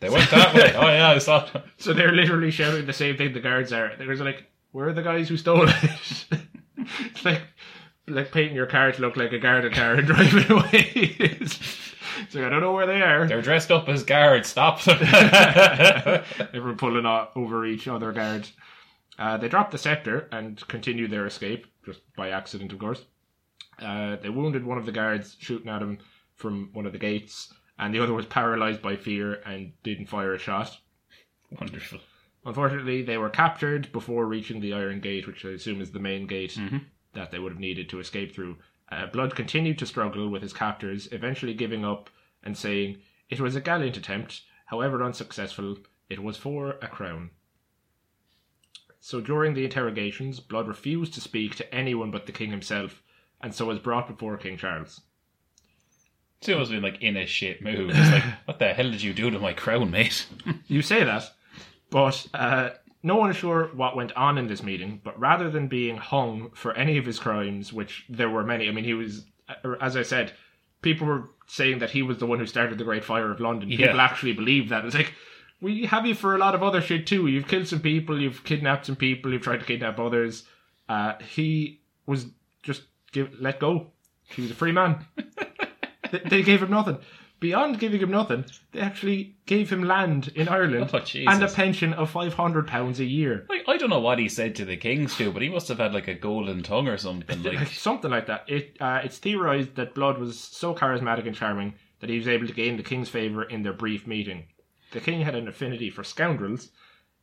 [0.00, 0.74] they went that way.
[0.74, 1.48] Oh yeah, I saw.
[1.78, 3.92] So they're literally shouting the same thing the guards are.
[3.96, 6.26] They're like, "Where are the guys who stole it?"
[6.76, 7.42] it's like
[8.08, 11.38] like painting your car to look like a guarded car and driving away.
[12.18, 13.26] It's, like I don't know where they are.
[13.26, 14.48] They're dressed up as guards.
[14.48, 14.98] Stop them.
[16.54, 18.48] Everyone pulling over each other guard.
[19.18, 23.04] Uh, they dropped the scepter and continued their escape, just by accident, of course.
[23.80, 25.98] Uh, they wounded one of the guards, shooting at him
[26.34, 30.34] from one of the gates, and the other was paralyzed by fear and didn't fire
[30.34, 30.76] a shot.
[31.58, 32.00] Wonderful.
[32.44, 36.26] Unfortunately, they were captured before reaching the Iron Gate, which I assume is the main
[36.26, 36.56] gate
[37.14, 38.56] that they would have needed to escape through.
[38.90, 42.10] Uh, Blood continued to struggle with his captors, eventually giving up
[42.42, 45.78] and saying, It was a gallant attempt, however unsuccessful,
[46.08, 47.30] it was for a crown.
[49.00, 53.02] So during the interrogations, Blood refused to speak to anyone but the king himself,
[53.40, 55.00] and so was brought before King Charles.
[56.42, 57.90] She must have been like in a shit mood.
[57.94, 60.26] It's like, what the hell did you do to my crown, mate?
[60.68, 61.32] You say that,
[61.90, 62.70] but uh,
[63.02, 65.00] no one is sure what went on in this meeting.
[65.02, 68.72] But rather than being hung for any of his crimes, which there were many, I
[68.72, 69.24] mean, he was,
[69.80, 70.32] as I said,
[70.82, 73.70] people were saying that he was the one who started the Great Fire of London.
[73.70, 73.78] Yeah.
[73.78, 74.84] People actually believed that.
[74.84, 75.12] It's like,
[75.60, 77.26] we have you for a lot of other shit too.
[77.26, 80.44] You've killed some people, you've kidnapped some people, you've tried to kidnap others.
[80.88, 82.26] Uh, he was
[82.62, 82.82] just
[83.12, 83.92] give, let go.
[84.24, 85.06] He was a free man.
[86.12, 86.98] they, they gave him nothing.
[87.38, 91.34] Beyond giving him nothing, they actually gave him land in Ireland Oh, Jesus.
[91.34, 94.28] and a pension of five hundred pounds a year, Like, I don't know what he
[94.28, 96.96] said to the kings too, but he must have had like a golden tongue or
[96.96, 97.42] something.
[97.42, 98.44] like Like, something like that.
[98.48, 102.46] It uh, it's theorized that Blood was so charismatic and charming that he was able
[102.46, 104.44] to gain the king's favor in their brief meeting.
[104.92, 106.70] The king had an affinity for scoundrels,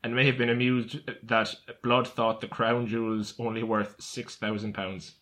[0.03, 4.73] and may have been amused that Blood thought the crown jewels only worth six thousand
[4.73, 5.15] pounds,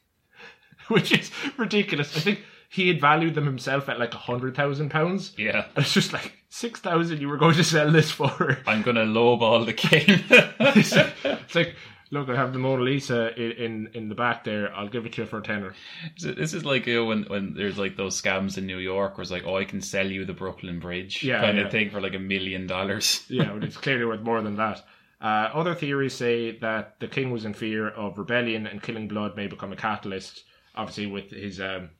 [0.88, 2.14] which is ridiculous.
[2.16, 2.40] I think
[2.72, 5.34] he had valued them himself at like a hundred thousand pounds.
[5.38, 8.58] yeah, And it's just like six thousand you were going to sell this for.
[8.66, 10.04] I'm gonna lowball the king.
[10.76, 11.76] it's like,
[12.10, 14.74] look, I have the Mona Lisa in, in in the back there.
[14.74, 15.74] I'll give it to you for a tenner.
[16.20, 19.22] this is like you know, when when there's like those scams in New York, where
[19.22, 21.64] it's like, oh, I can sell you the Brooklyn Bridge, Yeah, kind yeah.
[21.64, 23.24] of thing for like a million dollars.
[23.28, 24.82] Yeah, but it's clearly worth more than that.
[25.20, 29.36] Uh, other theories say that the king was in fear of rebellion and killing blood
[29.36, 30.42] may become a catalyst.
[30.74, 31.90] Obviously, with his um,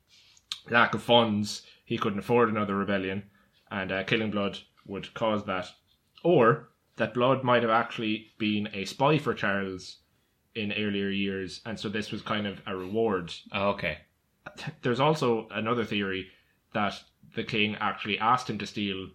[0.71, 3.25] lack of funds, he couldn't afford another rebellion,
[3.71, 5.69] and uh, killing blood would cause that.
[6.25, 9.99] Or that blood might have actually been a spy for Charles
[10.55, 13.99] in earlier years, and so this was kind of a reward Oh, okay,
[14.83, 16.29] there's also another theory
[16.75, 16.95] that
[17.35, 19.09] the king actually asked him to steal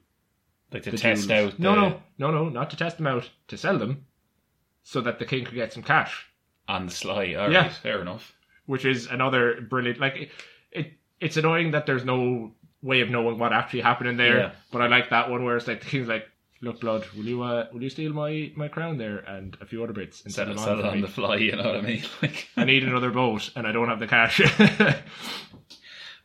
[0.71, 1.53] like to test jewels.
[1.53, 1.59] out.
[1.59, 4.05] No, the, no, no, no, not to test them out, to sell them,
[4.83, 6.25] so that the king could get some cash.
[6.67, 7.33] on the sly.
[7.35, 7.69] All right, Yeah.
[7.69, 8.33] fair enough.
[8.65, 9.99] Which is another brilliant.
[9.99, 10.31] Like it,
[10.71, 12.51] it, it's annoying that there's no
[12.81, 14.37] way of knowing what actually happened in there.
[14.37, 14.51] Yeah.
[14.71, 16.27] But I like that one where it's like the king's like,
[16.61, 19.83] look, blood, will you uh, will you steal my, my crown there and a few
[19.83, 22.03] other bits and Sell sell it, on on the fly, you know what I mean?
[22.21, 24.41] Like, I need another boat and I don't have the cash.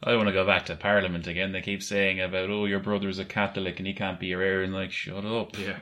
[0.05, 1.53] I want to go back to Parliament again.
[1.53, 4.63] They keep saying about, oh, your brother's a Catholic and he can't be your heir.
[4.63, 5.57] And like, shut up.
[5.57, 5.79] yeah.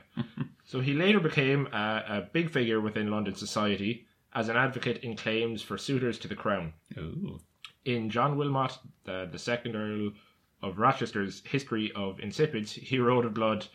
[0.66, 4.04] so he later became a, a big figure within London society
[4.34, 6.74] as an advocate in claims for suitors to the crown.
[6.98, 7.40] Ooh.
[7.84, 10.12] In John Wilmot, the, the second Earl
[10.60, 13.68] of Rochester's History of Insipids, he wrote of blood,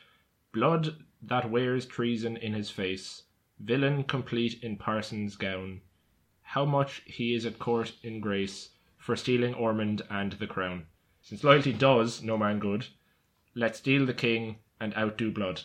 [0.52, 3.24] blood that wears treason in his face,
[3.60, 5.82] villain complete in parson's gown.
[6.44, 10.86] How much he is at court in grace for stealing Ormond and the crown.
[11.22, 12.88] Since loyalty does no man good,
[13.56, 15.62] let's steal the king and outdo blood.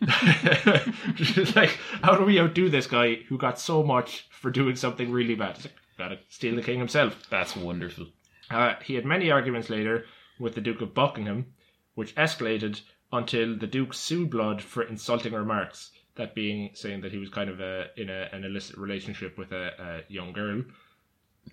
[1.54, 5.34] Like, how do we outdo this guy who got so much for doing something really
[5.34, 5.56] bad?
[5.56, 7.28] It's like, gotta steal the king himself.
[7.30, 8.06] That's wonderful.
[8.50, 10.06] Uh, he had many arguments later
[10.38, 11.52] with the Duke of Buckingham,
[11.94, 12.80] which escalated
[13.12, 15.90] until the Duke sued Blood for insulting remarks.
[16.16, 19.52] That being saying that he was kind of a, in a, an illicit relationship with
[19.52, 20.62] a, a young girl.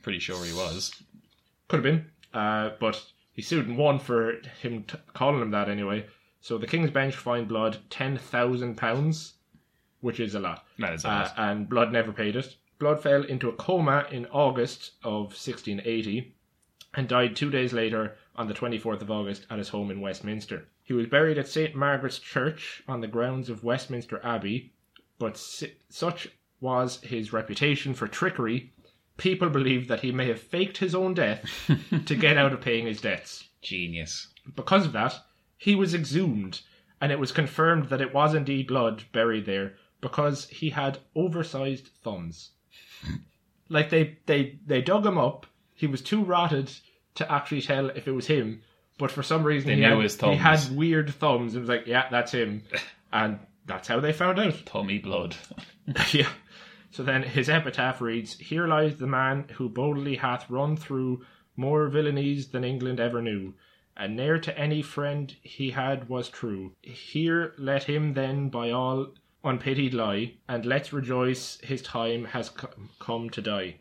[0.02, 0.94] Pretty sure he was.
[1.68, 3.04] Could have been, uh, but
[3.34, 6.06] he sued and won for him t- calling him that anyway.
[6.42, 9.34] So the King's Bench fined Blood ten thousand pounds,
[10.02, 10.66] which is a lot.
[10.80, 11.36] That is Uh, awesome.
[11.38, 12.56] and Blood never paid it.
[12.80, 16.34] Blood fell into a coma in August of 1680
[16.94, 20.68] and died two days later on the 24th of August at his home in Westminster.
[20.84, 21.76] He was buried at St.
[21.76, 24.74] Margaret's Church on the grounds of Westminster Abbey,
[25.20, 26.30] but si- such
[26.62, 28.72] was his reputation for trickery,
[29.18, 31.70] people believe that he may have faked his own death
[32.06, 33.48] to get out of paying his debts.
[33.62, 34.28] Genius.
[34.56, 35.16] Because of that,
[35.58, 36.62] he was exhumed,
[37.02, 41.88] and it was confirmed that it was indeed blood buried there because he had oversized
[42.04, 42.52] thumbs.
[43.70, 45.46] like they, they, they dug him up.
[45.74, 46.72] He was too rotted
[47.16, 48.62] to actually tell if it was him,
[48.98, 50.42] but for some reason They he, knew had, his he thumbs.
[50.42, 51.56] had weird thumbs.
[51.56, 52.64] It was like, yeah, that's him,
[53.14, 54.64] and that's how they found out.
[54.66, 55.36] Tummy blood.
[56.14, 56.30] yeah.
[56.92, 61.90] So then his epitaph reads Here lies the man who boldly hath run through more
[61.90, 63.54] villainies than England ever knew,
[63.98, 66.74] and ne'er to any friend he had was true.
[66.82, 72.52] Here let him then by all unpitied lie, and let's rejoice his time has
[73.00, 73.78] come to die.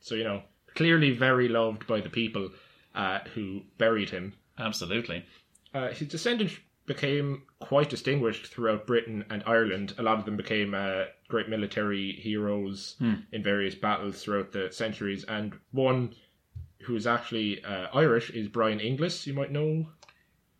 [0.00, 0.42] So, you know,
[0.74, 2.50] clearly very loved by the people
[2.94, 4.34] uh, who buried him.
[4.58, 5.24] Absolutely.
[5.72, 9.94] Uh, his descendants became quite distinguished throughout Britain and Ireland.
[9.98, 12.96] A lot of them became uh, great military heroes
[13.30, 15.24] in various battles throughout the centuries.
[15.24, 16.14] And one
[16.84, 19.26] who's actually uh, Irish is Brian Inglis.
[19.26, 19.86] You might know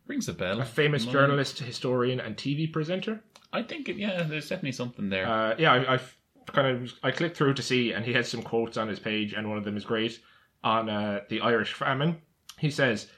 [0.07, 0.61] Rings a bell.
[0.61, 3.23] a famous journalist, historian, and TV presenter.
[3.53, 5.27] I think, it, yeah, there's definitely something there.
[5.27, 6.17] Uh, yeah, I, I've
[6.47, 9.33] kind of I clicked through to see, and he has some quotes on his page,
[9.33, 10.19] and one of them is great
[10.65, 12.21] on uh, the Irish famine.
[12.59, 13.09] He says,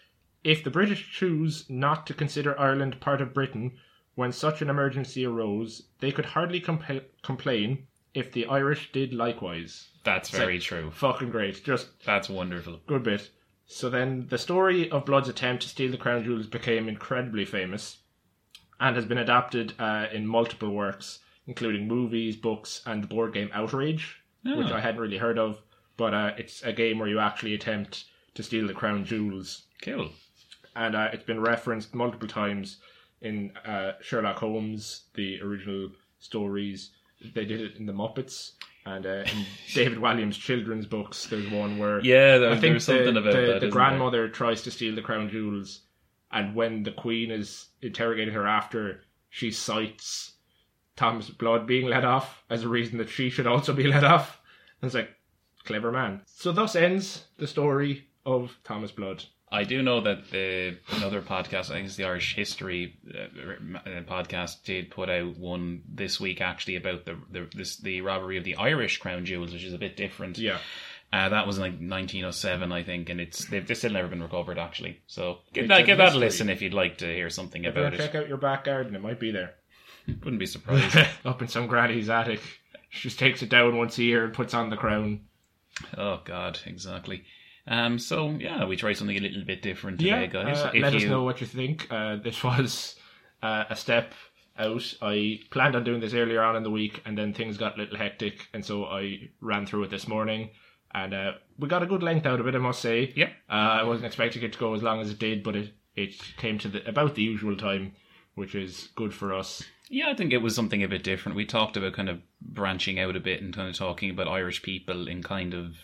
[0.43, 3.73] "If the British choose not to consider Ireland part of Britain
[4.15, 9.89] when such an emergency arose, they could hardly compl- complain if the Irish did likewise."
[10.05, 10.91] That's It's very like- true.
[10.91, 12.81] Fucking great, just That's wonderful.
[12.87, 13.31] good bit.
[13.67, 17.99] So then the story of Blood's attempt to steal the crown jewels became incredibly famous
[18.79, 23.51] and has been adapted uh, in multiple works, including movies, books, and the board game
[23.55, 24.77] Outrage, which Ah.
[24.77, 25.63] I hadn't really heard of.
[25.97, 28.05] But uh, it's a game where you actually attempt
[28.35, 29.63] to steal the crown jewels.
[29.81, 30.11] Cool.
[30.77, 32.79] And uh, it's been referenced multiple times
[33.23, 36.91] in uh, Sherlock Holmes, the original stories.
[37.35, 38.53] They did it in the Muppets.
[38.87, 43.09] And uh, in David Walliams' children's books, there's one where Yeah, there, I think the,
[43.09, 43.33] about the, that.
[43.33, 43.71] the isn't there?
[43.71, 45.81] grandmother tries to steal the crown jewels,
[46.31, 49.01] and when the queen is interrogating her after,
[49.31, 50.33] she cites
[50.97, 54.41] Thomas Blood being let off as a reason that she should also be let off.
[54.83, 55.11] And it's like,
[55.65, 56.21] clever man.
[56.27, 59.25] So thus ends the story of Thomas Blood.
[59.55, 63.19] I do know that the another podcast, I think it's the Irish History uh,
[63.77, 68.37] uh, podcast, did put out one this week actually about the the this, the robbery
[68.37, 70.39] of the Irish crown jewels, which is a bit different.
[70.39, 70.59] Yeah.
[71.13, 74.23] Uh, that was in like 1907, I think, and it's they've, they've still never been
[74.23, 75.01] recovered actually.
[75.07, 77.77] So give that a give that a listen if you'd like to hear something If
[77.77, 77.99] you about it.
[77.99, 79.55] check out your back garden, it might be there.
[80.09, 80.99] Wouldn't be surprised.
[81.25, 82.41] Up in some granny's attic.
[82.91, 85.21] She just takes it down once a year and puts on the crown.
[85.97, 87.25] oh God, exactly.
[87.67, 90.59] Um, so yeah, we try something a little bit different today, guys.
[90.59, 91.87] uh, let us know what you think.
[91.91, 92.97] Uh, this was
[93.43, 94.13] uh, a step
[94.59, 94.95] out.
[95.01, 97.81] I planned on doing this earlier on in the week, and then things got a
[97.81, 100.51] little hectic, and so I ran through it this morning.
[100.95, 103.13] And uh, we got a good length out of it, I must say.
[103.17, 103.29] Yep.
[103.51, 106.15] Uh, I wasn't expecting it to go as long as it did, but it, it
[106.37, 107.95] came to the about the usual time,
[108.35, 109.65] which is good for us.
[109.91, 111.37] Yeah, I think it was something a bit different.
[111.37, 114.63] We talked about kind of branching out a bit and kind of talking about Irish
[114.63, 115.75] people in kind of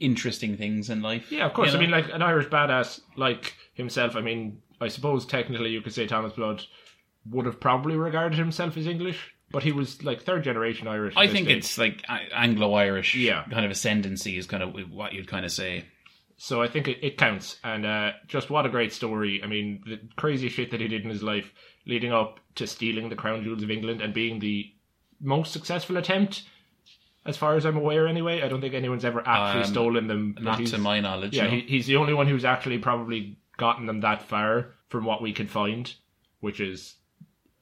[0.00, 1.30] interesting things in life.
[1.30, 1.72] Yeah, of course.
[1.72, 4.16] You I mean, like an Irish badass like himself.
[4.16, 6.62] I mean, I suppose technically you could say Thomas Blood
[7.30, 11.14] would have probably regarded himself as English, but he was like third generation Irish.
[11.16, 11.56] I think stage.
[11.58, 13.44] it's like Anglo Irish Yeah.
[13.50, 15.84] kind of ascendancy is kind of what you'd kind of say.
[16.40, 19.42] So I think it, it counts, and uh, just what a great story.
[19.42, 21.52] I mean, the crazy shit that he did in his life,
[21.84, 24.72] leading up to stealing the crown jewels of England and being the
[25.20, 26.44] most successful attempt,
[27.28, 28.06] as far as I'm aware.
[28.08, 30.36] Anyway, I don't think anyone's ever actually Um, stolen them.
[30.40, 31.36] Not to my knowledge.
[31.36, 31.50] Yeah, no.
[31.50, 35.32] he, he's the only one who's actually probably gotten them that far from what we
[35.32, 35.92] could find,
[36.40, 36.96] which is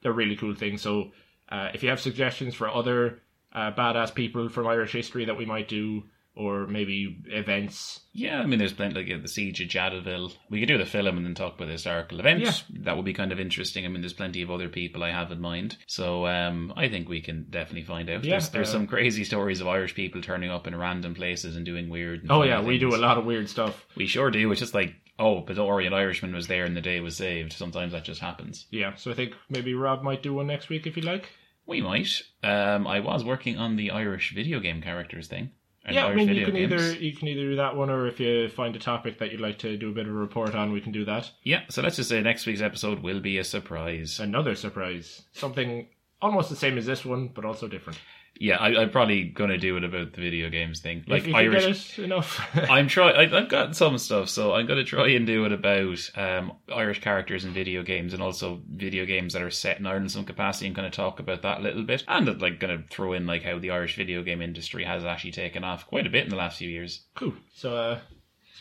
[0.03, 0.77] a really cool thing.
[0.77, 1.11] So,
[1.49, 3.21] uh, if you have suggestions for other
[3.53, 6.03] uh, badass people from Irish history that we might do,
[6.37, 10.33] or maybe events, Yeah, I mean, there's plenty like the siege of Jadotville.
[10.49, 12.63] We could do the film and then talk about the historical events.
[12.69, 12.81] Yeah.
[12.83, 13.85] That would be kind of interesting.
[13.85, 17.09] I mean, there's plenty of other people I have in mind, so um, I think
[17.09, 18.23] we can definitely find out.
[18.23, 21.55] Yeah, there's there's uh, some crazy stories of Irish people turning up in random places
[21.55, 22.21] and doing weird.
[22.21, 23.85] And oh yeah, we do a lot of weird stuff.
[23.95, 24.51] We sure do.
[24.51, 27.53] It's just like, oh, but worry, an Irishman was there and the day was saved.
[27.53, 28.67] Sometimes that just happens.
[28.69, 31.29] Yeah, so I think maybe Rob might do one next week if you'd like.
[31.65, 32.21] We might.
[32.43, 35.51] Um, I was working on the Irish video game characters thing.
[35.95, 36.71] Yeah, I mean you can games.
[36.71, 39.41] either you can either do that one, or if you find a topic that you'd
[39.41, 41.31] like to do a bit of a report on, we can do that.
[41.43, 44.19] Yeah, so let's just say next week's episode will be a surprise.
[44.19, 45.87] Another surprise, something
[46.21, 47.99] almost the same as this one, but also different.
[48.39, 51.03] Yeah, I, I'm probably going to do it about the video games thing.
[51.07, 51.95] Like Irish.
[51.95, 52.39] get enough.
[52.69, 53.33] I'm trying.
[53.33, 57.01] I've got some stuff, so I'm going to try and do it about um, Irish
[57.01, 60.25] characters in video games, and also video games that are set in Ireland in some
[60.25, 63.13] capacity, and kind of talk about that a little bit, and like going to throw
[63.13, 66.25] in like how the Irish video game industry has actually taken off quite a bit
[66.25, 67.05] in the last few years.
[67.15, 67.33] cool.
[67.55, 67.99] So, uh,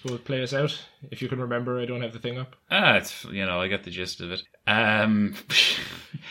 [0.00, 0.74] suppose play us out
[1.10, 1.78] if you can remember.
[1.78, 2.56] I don't have the thing up.
[2.70, 4.42] Ah, it's you know I got the gist of it.
[4.66, 5.34] Um,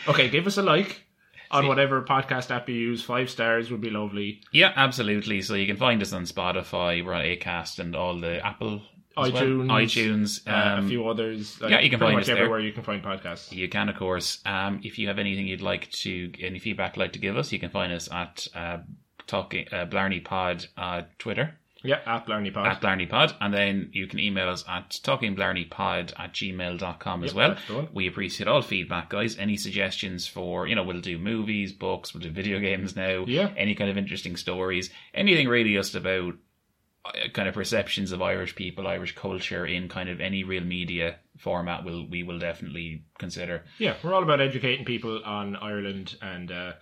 [0.08, 1.05] Okay, give us a like
[1.50, 3.02] on whatever podcast app you use.
[3.02, 4.40] Five stars would be lovely.
[4.52, 5.42] yeah, absolutely.
[5.42, 8.82] So you can find us on Spotify, we're on Acast, and all the Apple.
[9.18, 9.42] as well.
[9.42, 11.60] iTunes, iTunes, Uh, um, a few others.
[11.60, 12.36] Like, yeah, you can pretty find much us there.
[12.36, 13.50] everywhere you can find podcasts.
[13.52, 14.40] You can, of course.
[14.44, 17.50] Um, if you have anything you'd like to, any feedback you'd like to give us,
[17.52, 18.78] you can find us at uh,
[19.26, 22.66] talking uh, Blarney Pod uh, Twitter Yeah, at Blarney Pod.
[22.66, 27.36] at Blarney Pod, and then you can email us at talkingblarneypod at gmail.com as Yep,
[27.36, 27.48] well.
[27.50, 27.88] that's the one.
[27.92, 29.36] We appreciate all feedback, guys.
[29.38, 33.24] Any suggestions for, you know, we'll do movies, books, we'll do video games now.
[33.26, 33.50] Yeah.
[33.56, 36.34] Any kind of interesting stories, anything really just about
[37.04, 41.16] uh, kind of perceptions of Irish people, Irish culture in kind of any real media
[41.38, 41.84] format.
[41.84, 43.64] Will we will definitely consider.
[43.78, 46.72] Yeah, we're all about educating people on Ireland and uh,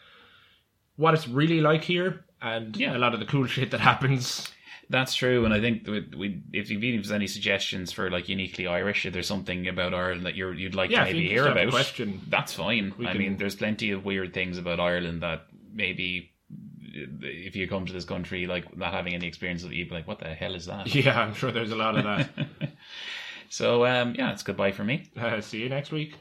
[0.96, 2.96] what it's really like here, and Yeah.
[2.96, 4.50] a lot of the cool shit that happens.
[4.90, 8.28] That's true, and I think we, we if you if there's any suggestions for like
[8.28, 11.28] uniquely Irish, if there's something about Ireland that you're you'd like Yeah, to maybe you
[11.30, 12.92] hear about, question, that's fine.
[13.00, 16.32] I can- mean, there's plenty of weird things about Ireland that maybe
[16.96, 19.94] if you come to this country like not having any experience of it, you'd be
[19.96, 20.94] like, what the hell is that?
[20.94, 22.28] yeah, I'm sure there's a lot of that.
[23.48, 25.10] so um, yeah, it's goodbye for me.
[25.16, 26.14] uh, see you next week.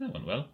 [0.00, 0.48] That went well.